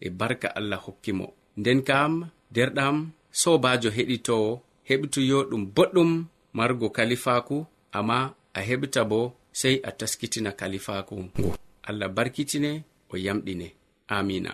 e 0.00 0.10
barka 0.18 0.48
allah 0.58 0.80
hokkimo 0.86 1.26
nden 1.56 1.80
kam 1.88 2.12
derɗam 2.54 2.96
sobajo 3.40 3.90
heɗitowo 3.96 4.50
heɓitoyo 4.88 5.38
ɗum 5.50 5.62
boɗɗum 5.76 6.10
margo 6.56 6.86
kalifaku 6.96 7.56
amma 7.98 8.18
a 8.58 8.60
heɓta 8.68 9.00
bo 9.10 9.20
sei 9.60 9.76
a 9.88 9.90
taskitina 9.98 10.50
kalifaku 10.60 11.14
ngo 11.24 11.48
allah 11.88 12.08
barkitine 12.16 12.70
o 13.12 13.16
yamɗine. 13.16 13.68
Amina. 14.08 14.50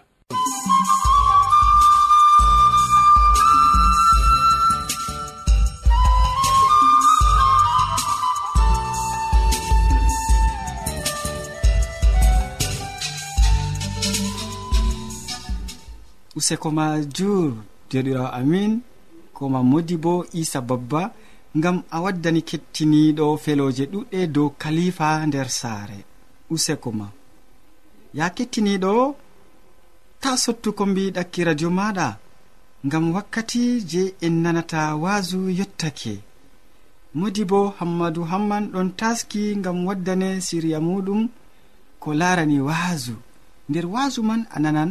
useko 16.43 16.69
ma 16.79 16.87
jur 17.17 17.53
joɗirawo 17.91 18.29
amin. 18.39 18.73
Koma 19.37 19.61
modi 19.71 19.97
bo 20.05 20.13
isa 20.41 20.61
babba. 20.69 21.03
Ngam 21.59 21.77
a 21.95 21.97
waddani 22.05 22.41
kettiniɗo 22.49 23.25
feloje 23.45 23.85
ɗuɗɗe 23.93 24.21
dow 24.35 24.49
kalifa 24.63 25.09
nder 25.29 25.49
saare. 25.61 25.99
Useko 26.55 26.91
ma 26.99 27.07
ya 28.19 28.27
kettiniɗo 28.37 28.93
ta 30.23 30.31
sottuko 30.43 30.83
mbiɗakki 30.91 31.41
radio 31.49 31.71
maɗa. 31.79 32.09
Ngam 32.87 33.05
wakkati 33.15 33.63
je 33.91 34.03
en 34.27 34.35
nanata 34.43 34.81
waasu 35.03 35.41
yettake 35.59 36.15
modi 37.19 37.43
bo 37.51 37.61
hammadou 37.79 38.25
hamman 38.31 38.65
ɗon 38.73 38.89
taski 39.01 39.43
ngam 39.61 39.79
waddane 39.89 40.29
siriya 40.47 40.79
muɗum 40.87 41.21
ko 42.03 42.09
larani 42.21 42.59
waasu 42.69 43.15
nder 43.69 43.87
waasu 43.95 44.21
man 44.29 44.43
a 44.55 44.59
nanan 44.65 44.91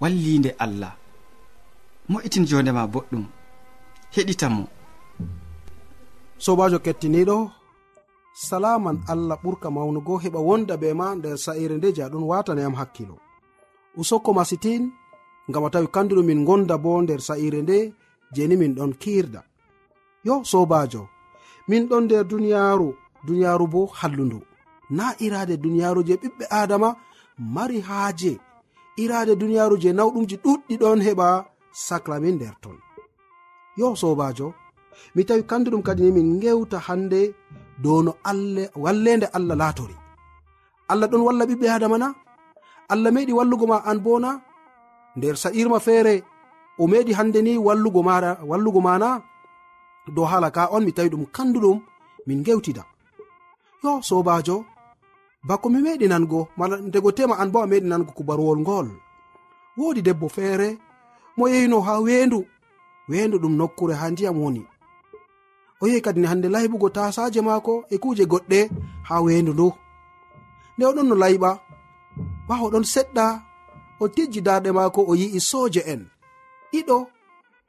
wallinde 0.00 0.50
allah. 0.58 0.92
Mo'itin 2.08 2.44
jondema 2.46 2.86
boɗɗum. 2.92 3.24
Heɗita 4.14 4.48
mo. 4.54 4.64
Sobajo 6.44 6.78
kettiniɗo 6.84 7.50
salaman 8.48 8.98
allah 9.12 9.36
ɓurka 9.42 9.68
mawnugo 9.76 10.14
heɓa 10.22 10.40
wonda 10.48 10.74
be 10.76 10.88
ma 11.00 11.06
nder 11.16 11.36
sa'ire 11.44 11.74
nde 11.76 11.88
jaɗon 11.96 12.24
watanayam 12.30 12.74
hakkilo. 12.80 13.16
Usokko 14.00 14.30
masitin 14.38 14.82
ngam 15.48 15.64
a 15.66 15.70
tawi 15.72 15.88
kanduɗo 15.94 16.22
min 16.28 16.44
gonda 16.48 16.76
bo 16.84 16.90
nder 17.02 17.20
sa'ire 17.28 17.60
nde 17.62 17.78
jeni 18.34 18.56
min 18.60 18.74
ɗon 18.76 18.92
kirda 19.02 19.40
yo 20.26 20.34
sobajo 20.50 21.02
min 21.68 21.82
ɗon 21.88 22.04
nder 22.04 22.24
duniyaru 22.30 22.88
duniyaru 23.26 23.66
bo 23.72 23.80
hallundu 23.98 24.40
na 24.96 25.04
irade 25.24 25.54
duniyaru 25.64 26.00
je 26.08 26.14
ɓiɓɓe 26.22 26.44
adama 26.60 26.88
mari 27.38 27.80
haaje. 27.88 28.32
irade 29.02 29.32
duniyaru 29.40 29.76
je 29.82 29.90
nawɗumji 29.98 30.36
ɗuɗɗi 30.44 30.74
ɗon 30.80 30.98
heɓa 31.06 31.28
saclamin 31.86 32.34
nder 32.36 32.54
ton. 32.62 32.76
Yo 33.78 33.86
sobajo 34.00 34.48
mi 35.14 35.22
tawi 35.28 35.42
kandu 35.50 35.68
ɗum 35.72 35.82
kadi 35.86 36.02
ni 36.04 36.10
min 36.16 36.28
gewta 36.42 36.78
hande 36.86 37.20
dow 37.82 37.98
no 38.06 38.12
allah 38.30 38.66
wallende 38.84 39.26
allah 39.36 39.56
latori 39.62 39.96
allah 40.92 41.06
ɗon 41.10 41.22
walla 41.26 41.44
ɓiɓɓe 41.48 41.66
adama 41.76 41.98
na? 42.02 42.08
Allah 42.92 43.10
meɗi 43.14 43.32
wallugo 43.38 43.66
ma 43.66 43.76
an 43.90 43.98
bona 44.04 44.30
nder 45.16 45.34
sa'irma 45.42 45.78
feere 45.86 46.14
o 46.78 46.86
meɗi 46.92 47.12
hande 47.18 47.40
ni 47.42 47.52
wallugo 47.66 48.00
maɗa 48.08 48.30
wallugo 48.50 48.80
mana 48.80 49.08
dow 50.14 50.24
haala 50.30 50.48
ka 50.56 50.62
on 50.74 50.82
mi 50.84 50.92
tawi 50.96 51.08
ɗum 51.12 51.24
kanduɗum 51.36 51.78
min 52.26 52.40
gewtida 52.46 52.82
yo 53.82 53.90
sobajo 54.08 54.56
bako 55.46 55.66
mi 55.70 55.78
meɗi 55.84 56.06
nango 56.08 56.48
mala 56.58 56.76
ndego 56.76 57.10
tema 57.16 57.34
an 57.38 57.50
bo 57.52 57.58
a 57.62 57.66
meɗi 57.70 57.86
nango 57.90 58.10
kubaruwol 58.16 58.58
ngol. 58.64 58.88
Woodi 59.76 60.02
debbo 60.06 60.26
feere 60.28 60.68
mo 61.36 61.44
yehino 61.52 61.78
ha 61.86 61.94
weendu. 62.04 62.40
Weendu 63.08 63.36
ɗum 63.42 63.54
nokkure 63.56 63.94
ha 64.00 64.06
ndiyam 64.10 64.38
woni. 64.42 64.62
O 65.80 65.86
yehi 65.88 66.00
kadi 66.04 66.20
ni 66.20 66.26
hande 66.26 66.48
layɓugo 66.54 66.88
tasaje 66.96 67.40
maako 67.40 67.84
e 67.90 67.96
kuje 68.02 68.24
goɗɗe 68.32 68.60
ha 69.08 69.14
weendu 69.24 69.52
ndu. 69.54 69.68
Nde 70.76 70.84
oɗon 70.90 71.06
no 71.08 71.14
layɓa 71.22 71.50
ɓawo 72.48 72.66
ɗon 72.72 72.84
seɗɗa 72.92 73.26
o 74.02 74.08
tijji 74.14 74.40
darɗe 74.46 74.70
maako 74.72 75.00
o 75.10 75.14
yi'i 75.20 75.40
sooje 75.50 75.80
en. 75.92 76.02
Ɗiɗo 76.72 76.96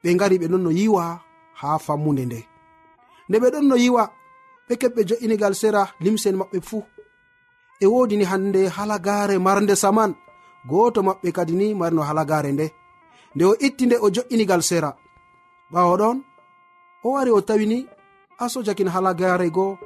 ɓe 0.02 0.08
ngari 0.14 0.36
ɓe 0.40 0.46
ɗon 0.52 0.62
no 0.64 0.70
yiwa 0.78 1.04
ha 1.60 1.68
fammude 1.84 2.24
nde. 2.26 2.40
Nde 3.28 3.36
ɓe 3.42 3.48
ɗon 3.54 3.66
no 3.68 3.76
yiwa 3.76 4.02
ɓe 4.68 4.74
keɓɓe 4.80 5.00
jo'inigal 5.08 5.54
sera 5.60 5.82
limsen 6.04 6.36
maɓɓe 6.40 6.58
fuu. 6.68 6.82
e 7.80 7.86
wodi 7.86 8.16
ni 8.16 8.24
hande 8.24 8.68
halagare 8.76 9.38
marde 9.38 9.74
saman. 9.76 10.14
Goto 10.68 11.00
maɓɓe 11.06 11.28
kadi 11.36 11.54
ni 11.60 11.74
marno 11.74 12.02
halagare 12.08 12.50
nde. 12.52 12.66
Nde 13.34 13.44
o 13.44 13.54
itti 13.66 13.84
nde 13.86 13.96
o 14.04 14.10
jo'inigal 14.14 14.62
sera. 14.68 14.90
Ɓawo 15.72 15.94
ɗon 16.00 16.16
o 17.04 17.08
wari 17.14 17.30
o 17.30 17.40
tawini 17.48 17.78
asojakin 18.44 18.88
halagare 18.94 19.50
go 19.56 19.78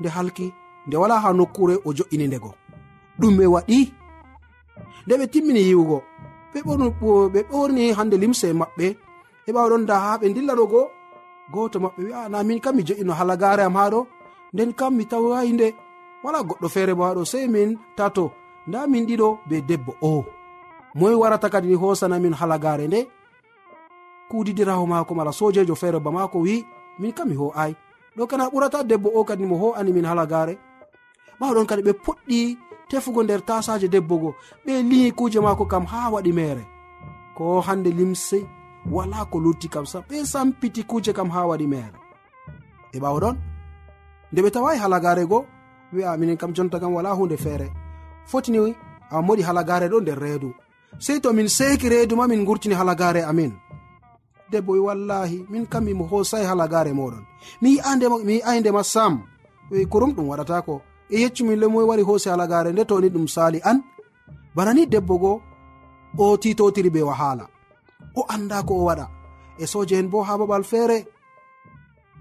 nde 0.00 0.08
halki 0.16 0.46
nde 0.86 0.96
wala 1.02 1.20
ha 1.22 1.28
nokkure 1.32 1.74
o 1.84 1.90
jo'ini 1.98 2.26
ndego 2.28 2.50
ɗume 3.20 3.44
waɗi. 3.54 3.78
Nde 5.06 5.14
ɓe 5.18 5.26
timmini 5.32 5.60
yiwugo. 5.68 5.98
Ɓe 6.52 7.40
ɓorni 7.50 7.92
hande 7.96 8.16
limse 8.22 8.46
maɓɓe. 8.60 8.86
E 9.46 9.50
ɓawa 9.54 9.68
ɗon 9.70 9.84
da 9.88 9.94
ha 10.04 10.18
ɓe 10.20 10.26
dillano 10.34 10.64
go 10.72 10.82
goto 11.52 11.78
maɓɓe 11.84 12.00
wi'a 12.06 12.28
na 12.28 12.38
min 12.42 12.60
kam 12.60 12.76
mi 12.76 12.82
jo'ino 12.88 13.12
halagare 13.18 13.62
am 13.64 13.76
ha 13.78 13.90
ɗo. 13.92 14.00
Nden 14.52 14.72
kam 14.78 14.92
mi 14.96 15.04
tawayi 15.10 15.52
nde. 15.52 15.68
wala 16.24 16.42
goɗɗo 16.42 16.68
feere 16.68 16.94
bo 16.94 17.04
haɗo 17.04 17.24
sey 17.24 17.46
min 17.48 17.78
tato 17.96 18.32
nda 18.66 18.86
min 18.86 19.04
ɗiɗo 19.08 19.28
be 19.48 19.56
debbo 19.60 19.92
o. 20.00 20.24
Moy 20.94 21.14
warata 21.14 21.48
kadi 21.50 21.68
ni 21.68 21.74
hosana 21.74 22.18
min 22.18 22.34
halagare 22.40 22.86
nde. 22.88 23.00
Kudidirawo 24.30 24.86
maako 24.86 25.14
mala 25.14 25.32
sojejo 25.32 25.74
feere 25.74 26.00
ba 26.00 26.10
maako 26.10 26.38
wi 26.38 26.64
min 26.98 27.12
kam 27.12 27.28
mi 27.28 27.36
ho'ay 27.36 27.72
ɗo 28.16 28.26
kana 28.26 28.48
ɓurata 28.48 28.82
debbo 28.90 29.08
o 29.14 29.24
kadi 29.24 29.44
mo 29.46 29.56
ho'ani 29.56 29.92
min 29.92 30.04
halagare. 30.04 30.54
Ɓawɗon 31.40 31.66
kadi 31.66 31.82
ɓe 31.82 31.92
puɗɗi 32.04 32.58
tefugo 32.88 33.22
nder 33.22 33.40
tasaje 33.48 33.88
debbo 33.88 34.18
go 34.18 34.30
ɓe 34.64 34.82
liyi 34.90 35.12
kuje 35.12 35.40
maako 35.40 35.64
kam 35.66 35.84
ha 35.84 36.10
waɗi 36.14 36.32
mere. 36.32 36.64
Ko 37.36 37.60
hande 37.60 37.90
limse 37.90 38.38
wala 38.90 39.24
ko 39.24 39.38
lutti 39.44 39.68
kam 39.68 39.86
sa 39.86 39.98
ɓe 40.08 40.24
sampiti 40.24 40.82
kuje 40.90 41.12
kam 41.12 41.28
ha 41.30 41.40
waɗi 41.50 41.66
mere. 41.66 41.98
E 42.92 42.98
ɓawaɗon 42.98 43.36
nde 44.32 44.40
ɓe 44.42 44.50
tawayi 44.50 44.78
halagare 44.78 45.26
go 45.26 45.44
wi'a 45.94 46.16
minen 46.16 46.36
kam 46.36 46.52
jonta 46.56 46.80
kam 46.80 46.92
wala 46.94 47.10
hunde 47.18 47.36
feere. 47.36 47.68
Fotini 48.26 48.74
a 49.10 49.16
moɗi 49.26 49.42
halagare 49.42 49.88
ɗo 49.92 50.00
nder 50.00 50.18
reedu. 50.18 50.50
Sei 50.98 51.20
to 51.20 51.32
min 51.32 51.48
seki 51.48 51.88
reedu 51.88 52.16
ma 52.16 52.26
min 52.26 52.44
gurtini 52.44 52.74
halagare 52.74 53.22
amin. 53.30 53.52
Debbo 54.50 54.72
wi 54.72 54.78
wallahi 54.78 55.46
min 55.50 55.66
kam 55.66 55.84
mimo 55.84 56.04
hosai 56.10 56.44
halagare 56.50 56.92
moɗon. 56.92 57.24
Mi 57.62 57.70
yi'aindema 57.76 58.82
sam 58.84 59.22
wi 59.70 59.86
kurum 59.86 60.12
ɗum 60.16 60.26
waɗatako 60.30 60.74
e 61.10 61.16
yeccumin 61.22 61.60
lemoe 61.60 61.84
wari 61.88 62.02
hoosi 62.02 62.28
halagare 62.28 62.72
nde 62.72 62.84
toni 62.84 63.08
ɗum 63.08 63.26
sali 63.28 63.60
an. 63.70 63.78
Bana 64.54 64.72
ni 64.74 64.86
debbo 64.86 65.18
go 65.18 65.42
o 66.18 66.36
titotiri 66.36 66.90
be 66.90 67.02
wahala 67.02 67.46
o 68.16 68.24
anda 68.34 68.62
ko 68.62 68.74
o 68.74 68.84
waɗa. 68.88 69.06
E 69.58 69.66
soje 69.66 69.94
en 69.98 70.08
bo 70.08 70.22
ha 70.22 70.38
babal 70.38 70.64
feere. 70.64 71.06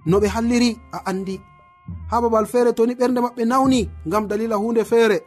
No 0.06 0.20
ɓe 0.20 0.28
halliri 0.28 0.80
a 0.92 1.00
andi 1.10 1.40
ha 2.12 2.22
babal 2.22 2.46
feere 2.46 2.74
toni 2.74 2.94
ɓernde 3.00 3.20
maɓɓe 3.26 3.44
nawni 3.46 3.90
ngam 4.08 4.28
dalila 4.30 4.56
hunde 4.56 4.84
feere 4.92 5.18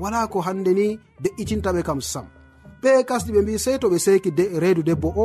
wala 0.00 0.26
ko 0.32 0.40
hande 0.40 0.72
ni 0.78 0.86
de'itintaɓe 1.22 1.82
kam 1.82 2.00
sam. 2.00 2.26
Ɓe 2.82 2.90
kasɗi 3.08 3.30
ɓe 3.34 3.40
mbi 3.42 3.58
sey 3.64 3.78
to 3.78 3.86
ɓe 3.92 3.98
seki 3.98 4.30
de 4.38 4.44
reedu 4.62 4.82
debbo 4.82 5.08
o 5.16 5.24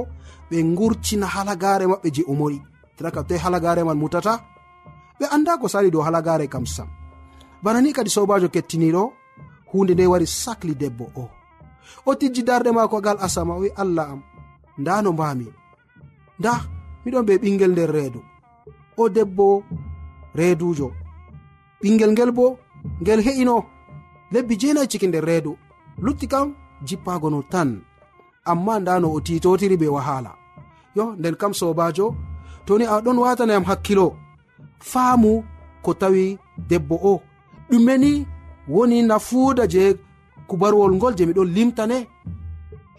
ɓe 0.50 0.58
gurcina 0.78 1.26
halagare 1.36 1.86
maɓɓe 1.92 2.10
je 2.16 2.24
o 2.28 2.34
mori 2.34 2.60
tira 2.96 3.12
kam 3.12 3.26
toi 3.28 3.38
halagare 3.44 3.84
man 3.84 3.98
mutata 4.02 4.34
ɓe 5.20 5.26
anda 5.36 5.58
ko 5.58 5.68
sali 5.68 5.90
dow 5.92 6.02
halagare 6.08 6.48
kam 6.48 6.66
sam. 6.66 6.88
Bana 7.64 7.82
ni 7.82 7.94
kadi 7.94 8.10
sobajo 8.10 8.48
kettiniɗo 8.50 9.04
hunde 9.72 9.94
nde 9.94 10.06
wari 10.12 10.28
sakli 10.28 10.76
debbo 10.76 11.06
o. 11.16 11.30
O 12.06 12.16
tijji 12.16 12.44
darɗe 12.44 12.72
mako 12.72 12.98
gal 13.02 13.18
asama 13.26 13.54
o 13.56 13.60
wi 13.64 13.70
allah 13.82 14.08
am 14.14 14.22
nda 14.78 15.02
no 15.02 15.12
mbami 15.14 15.48
nda 16.40 16.52
miɗon 17.04 17.26
be 17.28 17.34
ɓingel 17.42 17.72
nder 17.72 17.92
reedu. 17.96 18.22
O 18.98 19.10
debbo 19.10 19.64
reedujo. 20.38 20.88
Ɓingel 21.82 22.12
ngel 22.14 22.32
bo 22.38 22.46
ngel 23.02 23.22
he'ino. 23.26 23.58
Lebbi 24.32 24.60
jeenayi 24.62 24.88
ciki 24.92 25.08
nder 25.08 25.26
reedu. 25.30 25.52
Lutti 26.04 26.28
kam 26.28 26.48
jippago 26.88 27.30
no 27.30 27.40
tan. 27.52 27.70
Amma 28.52 28.80
nda 28.80 29.00
no 29.00 29.08
o 29.16 29.20
titotiri 29.26 29.78
be 29.82 29.88
wahala 29.96 30.32
yo 30.96 31.06
nden 31.20 31.36
kam 31.42 31.54
sobajo 31.60 32.06
toni 32.66 32.86
a 32.86 32.96
ɗon 33.06 33.18
watanayam 33.24 33.66
hakkilo. 33.70 34.08
Faamu 34.92 35.32
ko 35.84 35.92
tawi 35.94 36.38
debbo 36.70 36.96
o. 37.12 37.22
Ɗumeni 37.70 38.12
woni 38.74 38.98
nafuuda 39.10 39.64
je 39.74 39.84
kubaruwol 40.48 40.94
ngol 40.96 41.14
je 41.18 41.24
miɗon 41.26 41.54
limtane. 41.56 41.98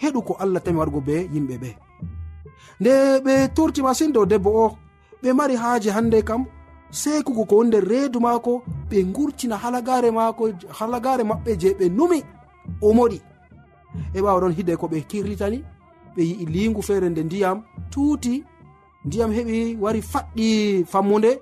Heɗu 0.03 0.20
ko 0.27 0.33
allah 0.42 0.62
tami 0.64 0.79
wargo 0.79 1.01
be 1.01 1.14
yimɓe 1.35 1.55
ɓe. 1.62 1.70
Nde 2.81 2.92
ɓe 3.25 3.35
turti 3.55 3.81
masin 3.83 4.12
dow 4.14 4.27
debbo 4.27 4.51
o 4.64 4.66
ɓe 5.22 5.29
mari 5.38 5.57
haaje 5.62 5.90
hande 5.96 6.18
kam 6.29 6.42
sekugo 6.90 7.44
ko 7.44 7.64
nder 7.64 7.85
reedu 7.85 8.20
maako 8.20 8.62
ɓe 8.90 9.03
gurtina 9.05 9.57
halagare 9.57 10.11
maako 10.11 10.51
halagare 10.79 11.22
maɓɓe 11.25 11.57
je 11.61 11.75
ɓe 11.79 11.88
numi 11.88 12.22
o 12.81 12.92
moɗi. 12.92 13.20
E 14.14 14.20
ɓawa 14.20 14.40
ɗon 14.40 14.53
hide 14.53 14.77
ko 14.77 14.87
ɓe 14.87 15.01
kirlitani 15.07 15.64
ɓe 16.16 16.22
yi'i 16.22 16.46
lingu 16.46 16.83
feere 16.83 17.09
nde 17.09 17.22
ndiyam 17.25 17.62
tuuti 17.90 18.44
ndiyam 19.05 19.31
heɓi 19.33 19.77
wari 19.81 20.01
faɗɗi 20.03 20.85
fammude 20.87 21.40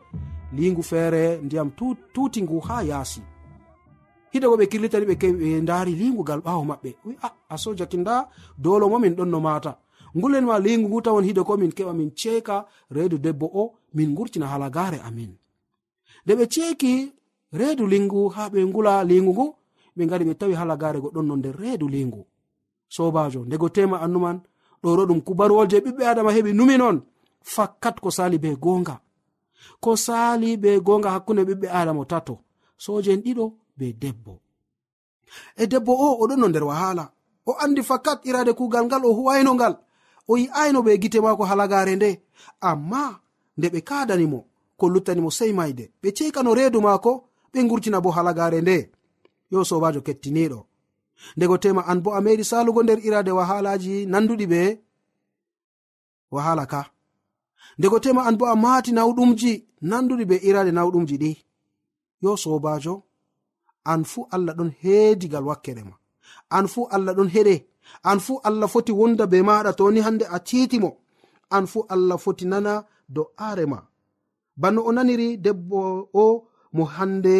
lingu 0.52 0.82
feere 0.82 1.40
ndiyam 1.42 1.70
tuuti 2.14 2.42
ngu 2.42 2.60
ha 2.60 2.82
yaasi. 2.82 3.20
Hide 4.32 4.46
ko 4.46 4.56
ɓe 4.56 4.66
kirlitani 4.66 5.06
ɓe 5.06 5.14
keɓi 5.20 5.36
ɓe 5.40 5.60
ndaari 5.62 5.92
lingugal 5.94 6.40
ɓawo 6.40 6.64
maɓɓe. 6.64 6.90
Wi 7.04 7.16
a 7.22 7.28
a 7.48 7.58
sojaki 7.58 7.96
nda 7.96 8.28
dolo 8.58 8.88
mo 8.88 8.98
min 8.98 9.14
ɗon 9.14 9.28
no 9.28 9.40
mata 9.40 9.78
ngulen 10.16 10.44
ma 10.44 10.58
lingu 10.58 10.88
ngu 10.88 11.02
tawon 11.02 11.24
hide 11.24 11.42
ko 11.42 11.56
min 11.56 11.70
keɓa 11.70 11.92
min 11.94 12.10
ceeka 12.14 12.66
reedu 12.90 13.18
debbo 13.18 13.46
o 13.46 13.72
min 13.94 14.14
gurtina 14.16 14.46
halagare 14.52 14.98
amin. 15.08 15.32
Nde 16.24 16.32
ɓe 16.38 16.44
ceeki 16.52 16.92
reedu 17.58 17.84
lingu 17.86 18.28
ha 18.34 18.42
ɓe 18.52 18.60
ngula 18.68 19.04
lingu 19.10 19.32
ngu 19.32 19.46
ɓe 19.96 20.02
ngari 20.06 20.24
ɓe 20.28 20.34
tawi 20.40 20.54
halagare 20.60 20.98
goɗɗon 21.02 21.26
no 21.28 21.34
nder 21.36 21.56
reedu 21.62 21.86
lingu. 21.88 22.22
Sobajo 22.88 23.40
ndego 23.44 23.68
tema 23.68 23.96
annuman 24.04 24.38
ɗo 24.82 24.88
ɗo 24.96 25.02
ɗum 25.08 25.20
kubaruwol 25.26 25.68
je 25.70 25.78
ɓiɓɓe 25.84 26.02
adama 26.10 26.30
heɓi 26.36 26.50
numi 26.54 26.76
non 26.78 26.96
fakkat 27.54 27.96
ko 28.00 28.10
sali 28.10 28.38
be 28.38 28.50
gonga 28.64 28.96
ko 29.80 29.96
sali 29.96 30.56
be 30.56 30.80
gonga 30.86 31.08
hakkunde 31.14 31.42
ɓiɓɓe 31.48 31.68
adama 31.78 32.04
tato 32.12 32.34
sojen 32.84 33.20
ɗiɗo 33.24 33.44
be 33.78 33.86
debbo. 33.92 34.40
E 35.56 35.66
debbo 35.66 35.92
o 35.92 36.06
oɗon 36.22 36.38
no 36.40 36.48
nder 36.48 36.64
wahala. 36.64 37.04
O 37.46 37.52
andi 37.62 37.82
fakkat 37.82 38.24
irade 38.28 38.52
kugal 38.58 38.84
ngal 38.86 39.04
o 39.04 39.12
huwaino 39.12 39.54
ngal. 39.54 39.74
O 40.28 40.36
yi'ayno 40.36 40.82
be 40.82 40.98
gite 41.02 41.18
mako 41.20 41.44
halagare 41.44 41.96
nde. 41.96 42.10
Amma 42.60 43.20
nde 43.56 43.66
ɓe 43.72 43.80
kadanimo 43.88 44.38
ko 44.78 44.84
luttanimo 44.92 45.30
sey 45.38 45.52
mayde. 45.58 45.84
Ɓe 46.02 46.08
ceekano 46.16 46.50
reedu 46.58 46.78
maako 46.86 47.12
ɓe 47.52 47.58
gurtina 47.68 47.98
bo 48.04 48.10
halagare 48.16 48.60
nde. 48.62 48.76
Yo 49.52 49.58
sobajo 49.68 50.00
kettiniɗo 50.06 50.60
ndego 51.36 51.56
tema 51.62 51.82
an 51.90 52.00
bo 52.02 52.10
a 52.14 52.20
meɗi 52.24 52.44
salugo 52.50 52.80
nder 52.82 52.98
irade 53.06 53.30
wahalaji 53.38 53.94
nanduɗi 54.12 54.46
ɓe 54.52 54.60
wahala 56.34 56.64
ka. 56.72 56.80
Ndego 57.78 57.98
tema 58.04 58.20
an 58.28 58.36
bo 58.38 58.44
a 58.46 58.56
maati 58.64 58.90
nawɗumji 58.96 59.52
nanduɗi 59.90 60.24
be 60.30 60.36
irade 60.48 60.70
nawɗumji 60.76 61.16
ɗi. 61.22 61.30
Yo 62.22 62.30
sobajo 62.42 62.94
an 63.92 64.02
fuu 64.10 64.22
allah 64.34 64.54
ɗon 64.58 64.70
heedigal 64.82 65.44
wakkere 65.48 65.82
ma. 65.88 65.94
An 66.56 66.66
fuu 66.72 66.82
allah 66.94 67.12
ɗon 67.18 67.28
heɗe. 67.34 67.54
An 68.10 68.18
fuu 68.24 68.34
allah 68.48 68.68
foti 68.72 68.92
wonda 68.98 69.24
be 69.32 69.38
maɗa 69.48 69.70
toni 69.78 70.00
hande 70.06 70.24
a 70.30 70.38
titimo 70.48 70.90
an 71.56 71.64
fuu 71.70 71.82
allah 71.94 72.18
foti 72.24 72.44
nana 72.52 72.72
do'aare 73.16 73.64
ma. 73.72 73.78
Banno 74.60 74.80
o 74.88 74.90
naniri 74.92 75.28
debbo 75.44 75.80
o 76.22 76.24
mo 76.76 76.84
hande 76.94 77.36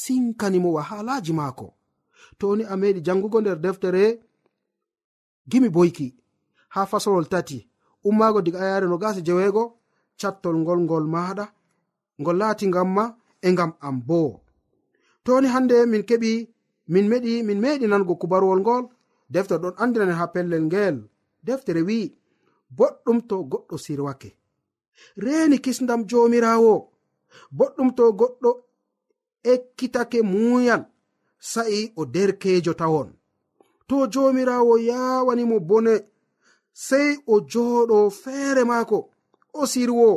sinkanimo 0.00 0.68
wahalaji 0.76 1.32
maako. 1.38 1.66
Toni 2.38 2.64
a 2.72 2.74
meɗi 2.80 3.00
jangugo 3.06 3.38
nder 3.40 3.58
deftere 3.64 4.04
gimi 5.50 5.68
boyki 5.74 6.08
ha 6.74 6.80
fasolol 6.90 7.26
tati. 7.32 7.58
Ummaago 8.04 8.40
diga 8.42 8.58
ayare 8.60 8.86
no 8.88 8.96
gasi 9.02 9.20
jeweego 9.26 9.64
cattol 10.20 10.56
ngol 10.62 10.80
ngol 10.86 11.06
maɗa 11.14 11.44
ngol 12.20 12.36
laati 12.40 12.64
ngam 12.68 12.88
ma 12.96 13.04
e 13.46 13.48
ngam 13.52 13.72
am 13.86 13.96
boo. 14.08 14.40
Toni 15.24 15.48
hande 15.54 15.76
min 15.92 16.02
keɓi 16.08 16.32
min 16.92 17.06
meɗi 17.10 17.32
min 17.46 17.58
meɗi 17.64 17.86
nango 17.88 18.14
kubaruwol 18.20 18.60
ngol 18.60 18.84
deftere 19.32 19.60
ɗon 19.62 19.74
andinanen 19.82 20.18
ha 20.20 20.26
pellel 20.34 20.64
ngel. 20.68 20.96
Deftere 21.46 21.82
wi'i 21.88 22.14
boɗɗum 22.76 23.18
to 23.28 23.36
goɗɗo 23.50 23.76
sirwake. 23.84 24.30
reni 25.24 25.56
kisdam 25.64 26.00
jomirawo 26.10 26.74
boɗɗum 27.56 27.88
to 27.96 28.04
goɗɗo 28.18 28.50
ekkitake 29.52 30.18
muyal 30.32 30.82
sa'i 31.50 31.80
o 32.00 32.02
derkejo 32.14 32.72
tawon. 32.80 33.08
To 33.88 33.96
jomirawo 34.12 34.74
yawanimo 34.88 35.56
bone 35.68 35.94
sei 36.86 37.10
o 37.32 37.34
joɗo 37.52 37.96
feere 38.22 38.62
maako 38.70 38.98
o 39.60 39.62
sirwo 39.72 40.08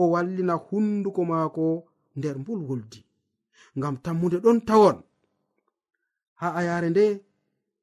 o 0.00 0.02
wallina 0.12 0.54
hunduko 0.66 1.20
maako 1.30 1.64
nder 2.16 2.36
mbulwuldi 2.38 3.00
ngam 3.78 3.96
tammude 4.04 4.38
ɗon 4.44 4.58
tawon. 4.68 4.96
Ha 6.40 6.46
ayare 6.58 6.88
nde 6.90 7.04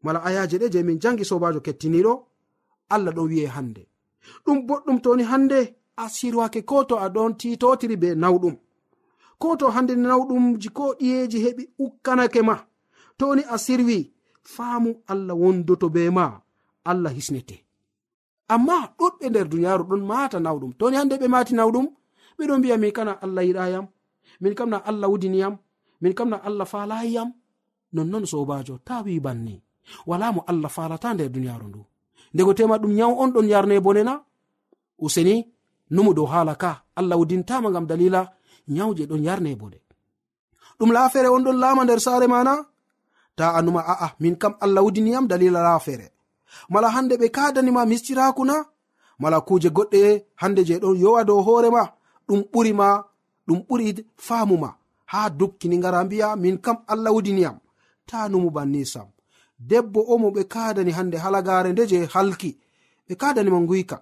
mala 0.04 0.20
ayaje 0.28 0.58
ɗe 0.62 0.68
je 0.74 0.80
min 0.84 1.00
jangi 1.04 1.26
sobajo 1.30 1.60
kettiniɗo 1.66 2.14
allah 2.94 3.14
ɗon 3.16 3.28
wi'e 3.32 3.48
hande 3.56 3.82
ɗum 4.44 4.58
boɗɗum 4.68 4.98
toni 5.04 5.24
hande 5.32 5.60
a 5.98 6.10
sirwake 6.10 6.62
ko 6.66 6.84
to 6.90 6.96
a 6.98 7.08
ɗon 7.10 7.32
titotiri 7.40 7.96
be 8.02 8.10
nawɗum. 8.16 8.56
Ko 9.42 9.56
to 9.60 9.66
hande 9.76 9.94
nawɗumji 9.96 10.70
ko 10.78 10.84
ɗiyeji 11.00 11.38
heɓi 11.46 11.64
ukkanake 11.84 12.42
ma 12.48 12.56
toni 13.18 13.42
a 13.50 13.58
sirwi 13.66 13.98
faamu 14.54 14.90
allah 15.12 15.36
wondoto 15.42 15.88
be 15.96 16.10
ma 16.18 16.26
allah 16.90 17.12
hisnete. 17.18 17.56
Amma 18.54 18.76
ɗuɗɓe 18.98 19.26
nder 19.30 19.48
duniyaaru 19.52 19.84
ɗon 19.90 20.04
mata 20.10 20.38
nawɗum. 20.46 20.72
Toni 20.80 20.96
hande 20.98 21.16
ɓe 21.22 21.28
mati 21.34 21.54
nawɗum 21.56 21.88
ɓeɗo 22.38 22.54
mbiya 22.58 22.76
min 22.82 22.92
kana 22.98 23.12
allah 23.24 23.44
yiɗayam 23.48 23.86
min 24.42 24.54
kam 24.58 24.70
na 24.70 24.78
allah 24.90 25.08
wudiniyam 25.12 25.56
min 26.02 26.14
kam 26.18 26.30
na 26.30 26.38
allah 26.48 26.66
falayiyam 26.74 27.30
nonnon 27.94 28.26
sobajo 28.32 28.76
ta 28.88 29.02
wi 29.06 29.20
banni. 29.26 29.56
Wala 30.10 30.32
mo 30.36 30.42
allah 30.52 30.70
falata 30.70 31.14
nder 31.14 31.30
duniyaaru 31.34 31.68
ndu. 31.70 31.82
Ndego 32.34 32.54
tema 32.58 32.76
ɗum 32.82 32.94
nyawu 32.98 33.14
on 33.22 33.32
ɗon 33.34 33.48
yarne 33.52 33.80
bone 33.86 34.04
na 34.04 34.14
useni 35.06 35.36
numo 35.94 36.12
dow 36.18 36.28
haala 36.34 36.54
ka 36.56 36.72
allah 37.00 37.16
wudintama 37.20 37.72
gam 37.74 37.86
dalila 37.92 38.22
nyawje 38.76 39.04
ɗon 39.10 39.24
yarne 39.28 39.50
e 39.52 39.56
bone 39.62 39.78
ɗum 40.82 40.92
laafere 40.96 41.28
on 41.36 41.44
ɗon 41.46 41.58
laama 41.64 41.84
nder 41.86 42.00
saare 42.06 42.28
mana? 42.34 42.54
Ta 43.38 43.46
anuma 43.58 43.82
a'a 43.94 44.08
min 44.22 44.36
kam 44.42 44.54
allah 44.66 44.82
wudiniyam 44.86 45.26
dalila 45.32 45.60
laafere. 45.68 46.08
Mala 46.72 46.88
hande 46.96 47.14
ɓe 47.22 47.28
kadanima 47.36 47.82
mistiraku 47.90 48.44
na? 48.50 48.56
Mala 49.22 49.38
kuje 49.48 49.70
goɗɗe 49.78 50.02
hande 50.42 50.62
je 50.68 50.76
ɗon 50.84 50.96
yowa 51.04 51.22
dow 51.30 51.40
hoorema 51.48 51.82
ɗum 52.28 52.42
ɓurima 52.52 52.88
ɗum 53.48 53.60
ɓuri 53.68 53.88
famuma 54.28 54.70
ha 55.12 55.20
dukkini 55.40 55.76
ngara 55.78 56.00
mbiya 56.06 56.28
min 56.44 56.58
kam 56.66 56.78
allah 56.92 57.12
wudiniyam 57.16 57.58
ta 58.10 58.18
numu 58.32 58.50
banni 58.56 58.82
sam. 58.94 59.08
Debbo 59.70 60.00
o 60.12 60.18
mo 60.22 60.28
ɓe 60.36 60.42
kadani 60.54 60.92
hande 60.98 61.18
halagare 61.24 61.70
nde 61.72 61.84
je 61.92 61.98
halki. 62.14 62.52
Ɓe 63.08 63.14
kadanima 63.22 63.60
guyka 63.70 63.98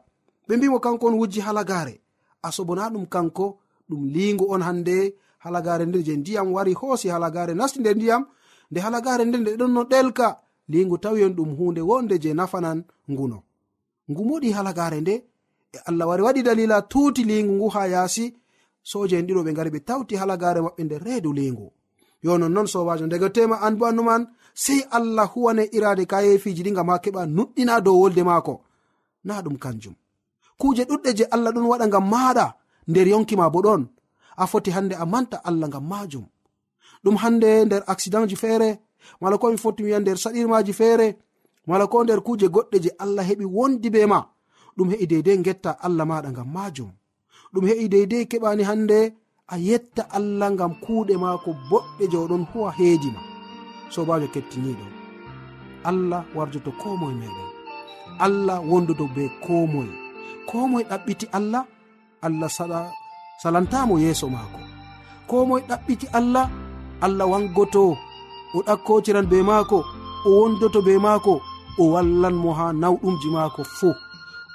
ɓe 0.49 0.57
mbimo 0.57 0.79
kanko 0.79 1.07
on 1.07 1.13
wujji 1.19 1.39
halagare 1.41 2.01
asobona 2.41 2.89
ɗum 2.89 3.05
kanko 3.05 3.59
ɗum 3.89 4.01
lingu 4.13 4.45
on 4.53 4.62
hande 4.62 5.15
halagare 5.39 5.85
nde 5.85 6.03
je 6.03 6.15
ndiyam 6.17 6.53
wari 6.53 6.73
hoosi 6.73 7.07
halagare 7.09 7.53
nasti 7.53 7.79
nder 7.79 7.95
ndiyam. 7.95 8.25
Nde 8.71 8.79
halagare 8.81 9.25
nde 9.25 9.38
nde 9.38 9.51
ɗon 9.57 9.71
no 9.71 9.83
ɗelka 9.83 10.38
lingu 10.69 10.97
tawi 10.97 11.23
on 11.23 11.33
ɗum 11.38 11.55
hunde 11.57 11.81
wonde 11.81 12.19
je 12.19 12.33
nafanan 12.33 12.83
nguno. 13.12 13.43
Ngu 14.12 14.21
moɗi 14.25 14.51
halagare 14.51 15.01
nde 15.01 15.13
e 15.73 15.77
allah 15.85 16.07
wari 16.07 16.23
waɗi 16.23 16.41
dalila 16.43 16.81
tuuti 16.81 17.23
lingu 17.23 17.53
ngu 17.53 17.69
ha 17.69 17.88
yaasi 17.88 18.25
soje 18.83 19.15
en 19.19 19.25
ɗiɗo 19.27 19.43
ɓe 19.45 19.53
gari 19.53 19.69
ɓe 19.69 19.79
tawti 19.79 20.15
halagare 20.15 20.59
maɓɓe 20.62 20.83
nder 20.83 21.01
reedu 21.03 21.33
lingu 21.33 21.71
yo 22.23 22.38
nonnoon 22.38 22.67
sobajo 22.67 23.07
daga 23.07 23.29
tema 23.29 23.55
an 23.62 23.75
bo 23.77 23.85
annuman 23.85 24.27
sei 24.53 24.81
allah 24.91 25.27
huwane 25.33 25.63
irade 25.71 26.05
kayefiji 26.05 26.63
ɗi 26.63 26.71
gam 26.73 26.89
ha 26.89 26.97
keɓa 27.03 27.25
nuɗɗina 27.25 27.81
dow 27.81 27.97
wolde 28.01 28.23
maako. 28.23 28.62
Na 29.23 29.41
ɗum 29.41 29.57
kanjum. 29.57 29.95
kuje 30.60 30.84
ɗuɗɗe 30.89 31.10
je 31.17 31.24
allah 31.34 31.52
ɗon 31.56 31.65
waɗa 31.72 31.86
ngam 31.88 32.06
maɗa 32.13 32.45
nder 32.89 33.08
yonkima 33.12 33.50
bo 33.54 33.60
ɗon. 33.65 33.82
A 34.41 34.48
foti 34.48 34.72
hande 34.72 34.95
a 34.95 35.06
manta 35.06 35.38
allah 35.50 35.67
ngam 35.69 35.86
majum 35.91 36.26
ɗum 37.04 37.15
hande 37.24 37.65
nder 37.65 37.84
accident 37.88 38.28
ji 38.30 38.36
feere 38.36 38.69
mala 39.22 39.38
ko 39.38 39.52
mi 39.52 39.58
foti 39.58 39.84
wiya 39.84 40.00
nder 40.00 40.17
saɗirmaji 40.24 40.74
feere 40.80 41.08
mala 41.67 41.88
ko 41.88 42.04
nder 42.04 42.19
kuje 42.28 42.48
goɗɗe 42.56 42.78
je 42.84 42.89
allah 43.04 43.24
heɓi 43.30 43.45
wondi 43.56 43.89
be 43.93 44.06
ma 44.06 44.19
ɗum 44.78 44.88
heɓi 44.91 45.06
deidei 45.12 45.38
getta 45.45 45.72
allah 45.86 46.06
maɗa 46.10 46.30
ngam 46.32 46.50
majum 46.56 46.91
ɗum 47.54 47.63
heɓi 47.69 47.86
deidei 47.93 48.26
keɓani 48.32 48.63
hande 48.69 49.00
a 49.48 49.56
yetta 49.67 50.04
allah 50.17 50.48
ngam 50.56 50.74
kuuɗe 50.84 51.13
maako 51.24 51.50
boɗɗe 51.69 52.04
je 52.12 52.17
oɗon 52.24 52.43
huwa 52.54 52.69
heedima 52.78 53.22
sobajo 53.93 54.28
kettiniɗo 54.34 54.86
allah 55.89 56.22
warjoto 56.36 56.72
ko 56.82 56.89
moye 57.00 57.15
meɗen 57.22 57.50
allah 58.26 58.58
wonduto 58.69 59.06
be 59.15 59.24
ko 59.43 59.54
moye 59.74 60.09
ko 60.49 60.57
moye 60.71 60.85
ɗaɓɓiti 60.91 61.25
allah 61.38 61.63
allah 62.25 62.49
sala 62.57 62.79
salantamo 63.41 63.93
yeeso 64.03 64.25
maako. 64.35 64.59
Ko 65.29 65.35
moye 65.49 65.63
ɗaɓɓiti 65.69 66.05
allah 66.19 66.45
allah 67.05 67.25
wangoto 67.31 67.81
o 68.55 68.59
ɗakkotiran 68.67 69.27
be 69.31 69.38
maako 69.49 69.77
o 70.25 70.29
wondoto 70.39 70.79
be 70.88 70.93
maako 71.05 71.33
o 71.81 71.83
wallanmo 71.93 72.49
ha 72.59 72.65
nawɗumji 72.81 73.29
maako 73.35 73.62
fuu. 73.77 73.93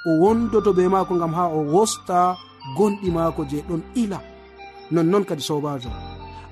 O 0.08 0.10
wondoto 0.22 0.70
be 0.76 0.84
maako 0.94 1.12
gam 1.20 1.32
ha 1.38 1.44
o 1.48 1.60
wosta 1.74 2.36
gonɗi 2.76 3.08
maako 3.16 3.40
je 3.50 3.58
ɗon 3.68 3.82
ila. 4.02 4.18
Nonnon 4.92 5.24
kadi 5.28 5.42
sobajo. 5.48 5.90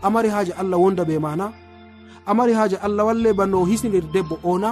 Amari 0.07 0.29
haaji 0.35 0.53
allah 0.61 0.79
wonda 0.83 1.05
be 1.05 1.19
mana 1.19 1.47
amari 2.27 2.53
haaji 2.59 2.77
allah 2.87 3.05
walle 3.09 3.31
banno 3.39 3.57
o 3.63 3.67
hisnidir 3.71 4.05
debbo 4.15 4.35
ona 4.53 4.71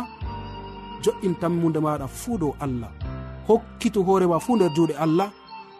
jo'in 1.03 1.35
tammude 1.41 1.79
maɗa 1.87 2.07
fuu 2.09 2.39
dow 2.39 2.53
allah. 2.65 2.91
hokkitu 3.51 4.01
hoorema 4.07 4.39
fuu 4.45 4.57
nder 4.57 4.71
juuɗe 4.77 4.95
allah 5.05 5.29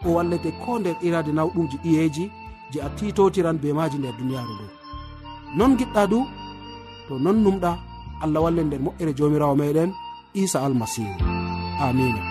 o 0.05 0.09
wallete 0.15 0.49
ko 0.65 0.79
nder 0.79 0.95
irade 1.07 1.31
nawɗumji 1.37 1.77
ɗiyeeji 1.83 2.25
je 2.71 2.77
a 2.81 2.89
titotiran 2.97 3.57
be 3.61 3.73
maji 3.77 3.97
nder 3.97 4.13
duniyaaru 4.19 4.53
ndu. 4.55 4.65
Non 5.57 5.71
giɗɗa 5.79 6.03
du 6.11 6.19
to 7.07 7.13
non 7.23 7.37
numɗa 7.43 7.71
allah 8.23 8.41
walle 8.43 8.61
nder 8.63 8.79
moƴƴere 8.85 9.11
jomirawo 9.17 9.55
meɗen 9.61 9.89
isa 10.41 10.57
almasihu 10.65 11.13
amina 11.85 12.21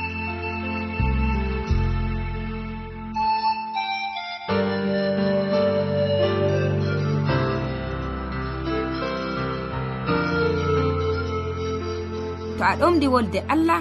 to 12.58 12.62
a 12.70 12.76
ɗomɗi 12.80 13.06
wolde 13.14 13.38
allah 13.54 13.80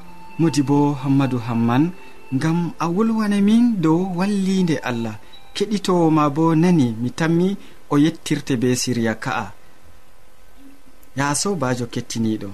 modi 0.41 0.61
bo 0.69 0.77
hammadou 1.01 1.41
hamman 1.47 1.83
ngam 2.35 2.59
a 2.83 2.85
wolwana 2.95 3.37
min 3.47 3.63
dow 3.83 4.01
wallinde 4.17 4.75
allah. 4.89 5.15
Keɗitowo 5.55 6.05
ma 6.17 6.23
bo 6.35 6.43
nani 6.55 6.87
mi 7.01 7.09
tammi 7.19 7.47
o 7.93 7.95
yettirte 8.03 8.53
be 8.61 8.69
siriya 8.81 9.13
ka'a. 9.23 9.47
Ya 11.17 11.35
sobajo 11.41 11.85
kettiniɗo 11.93 12.49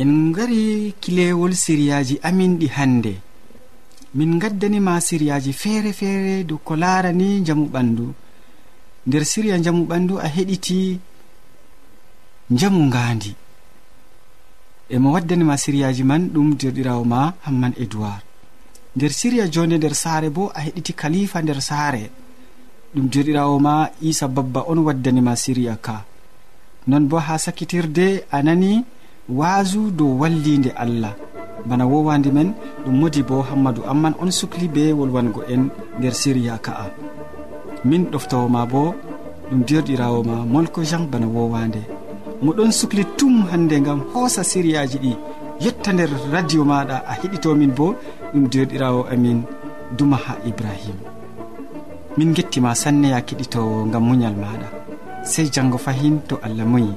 en 0.00 0.12
gari 0.36 0.94
kilewol 1.02 1.54
siriyaji 1.64 2.20
amin 2.28 2.52
ɗi 2.60 2.68
hannde. 2.76 3.14
Min 4.14 4.38
gaddanima 4.42 5.00
siriyaji 5.00 5.52
feere 5.52 5.92
feere 5.92 6.44
dow 6.48 6.58
ko 6.66 6.74
larani 6.82 7.28
jamu 7.46 7.66
ɓandu 7.74 8.06
nder 9.06 9.24
siriya 9.24 9.56
jamu 9.64 9.82
ɓandu 9.90 10.14
a 10.18 10.28
heɗiti 10.34 10.98
jamu 12.50 12.80
ngandi 12.88 13.30
emo 14.90 15.12
waddanima 15.12 15.56
siriyaji 15.56 16.04
man 16.04 16.22
ɗum 16.34 16.48
derɗirawo 16.60 17.04
ma 17.04 17.34
hamman 17.44 17.74
edoird 17.84 18.28
nder 18.98 19.12
siriya 19.12 19.46
jonde 19.54 19.76
nder 19.78 19.94
saare 19.94 20.28
bo 20.36 20.50
a 20.54 20.60
heɗiti 20.64 20.92
kalifa 21.00 21.38
nder 21.42 21.60
saare. 21.68 22.10
Ɗum 22.94 23.06
derɗirawo 23.12 23.56
ma 23.66 23.74
isa 24.02 24.26
babba 24.28 24.60
on 24.70 24.78
waddanima 24.86 25.36
siriya 25.36 25.76
ka. 25.86 26.04
Non 26.88 27.04
bo 27.10 27.16
ha 27.26 27.38
sakkitirde 27.38 28.06
a 28.34 28.42
nani 28.42 28.84
waasu 29.38 29.90
dow 29.98 30.18
wallinde 30.20 30.70
allah. 30.74 31.14
Bana 31.68 31.84
wowande 31.86 32.30
men 32.32 32.54
ɗum 32.84 32.94
modi 33.00 33.22
bo 33.22 33.42
hammadou 33.48 33.84
amman 33.86 34.14
on 34.22 34.30
sukli 34.30 34.66
be 34.74 34.92
wolwango 34.98 35.42
en 35.54 35.62
nder 35.98 36.14
siriya 36.14 36.58
ka'a 36.58 36.86
min 37.84 38.02
ɗoftawoma 38.10 38.66
bo 38.72 38.94
ɗum 39.50 39.60
derɗirawo 39.68 40.18
ma 40.24 40.36
molko 40.52 40.82
jean 40.82 41.06
bana 41.06 41.26
wowande. 41.26 41.97
moɗon 42.44 42.70
sukli 42.72 43.04
tum 43.18 43.34
hande 43.50 43.76
gam 43.86 44.00
hoosa 44.12 44.42
siriyaji 44.44 44.98
ɗi. 45.04 45.12
Yetta 45.60 45.90
nder 45.92 46.10
radio 46.32 46.62
maɗa 46.64 46.96
a 47.10 47.12
heɗitomin 47.20 47.72
bo 47.78 47.86
ɗum 48.32 48.44
derɗirawo 48.52 49.00
amin 49.12 49.42
dumaha 49.96 50.34
ibrahima 50.46 51.08
min 52.16 52.32
gettima 52.36 52.74
sanne 52.74 53.08
ya 53.14 53.20
keɗitowo 53.26 53.90
gam 53.92 54.04
muñal 54.08 54.36
maɗa 54.42 54.68
sey 55.24 55.46
janggo 55.54 55.78
fahin 55.78 56.20
to 56.28 56.38
allah 56.46 56.66
muyi 56.72 56.94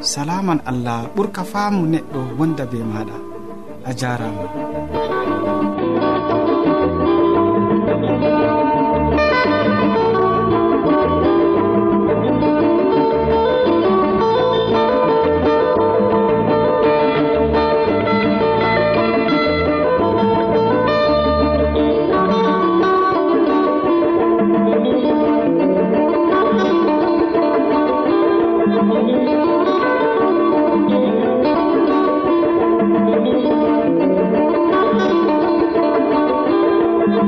salaman 0.00 0.60
allah 0.70 1.06
ɓurka 1.14 1.42
faamu 1.52 1.86
neɗɗo 1.92 2.20
wonda 2.38 2.64
be 2.70 2.78
maɗa 2.92 3.16
a 3.88 3.90
jarama 4.00 4.42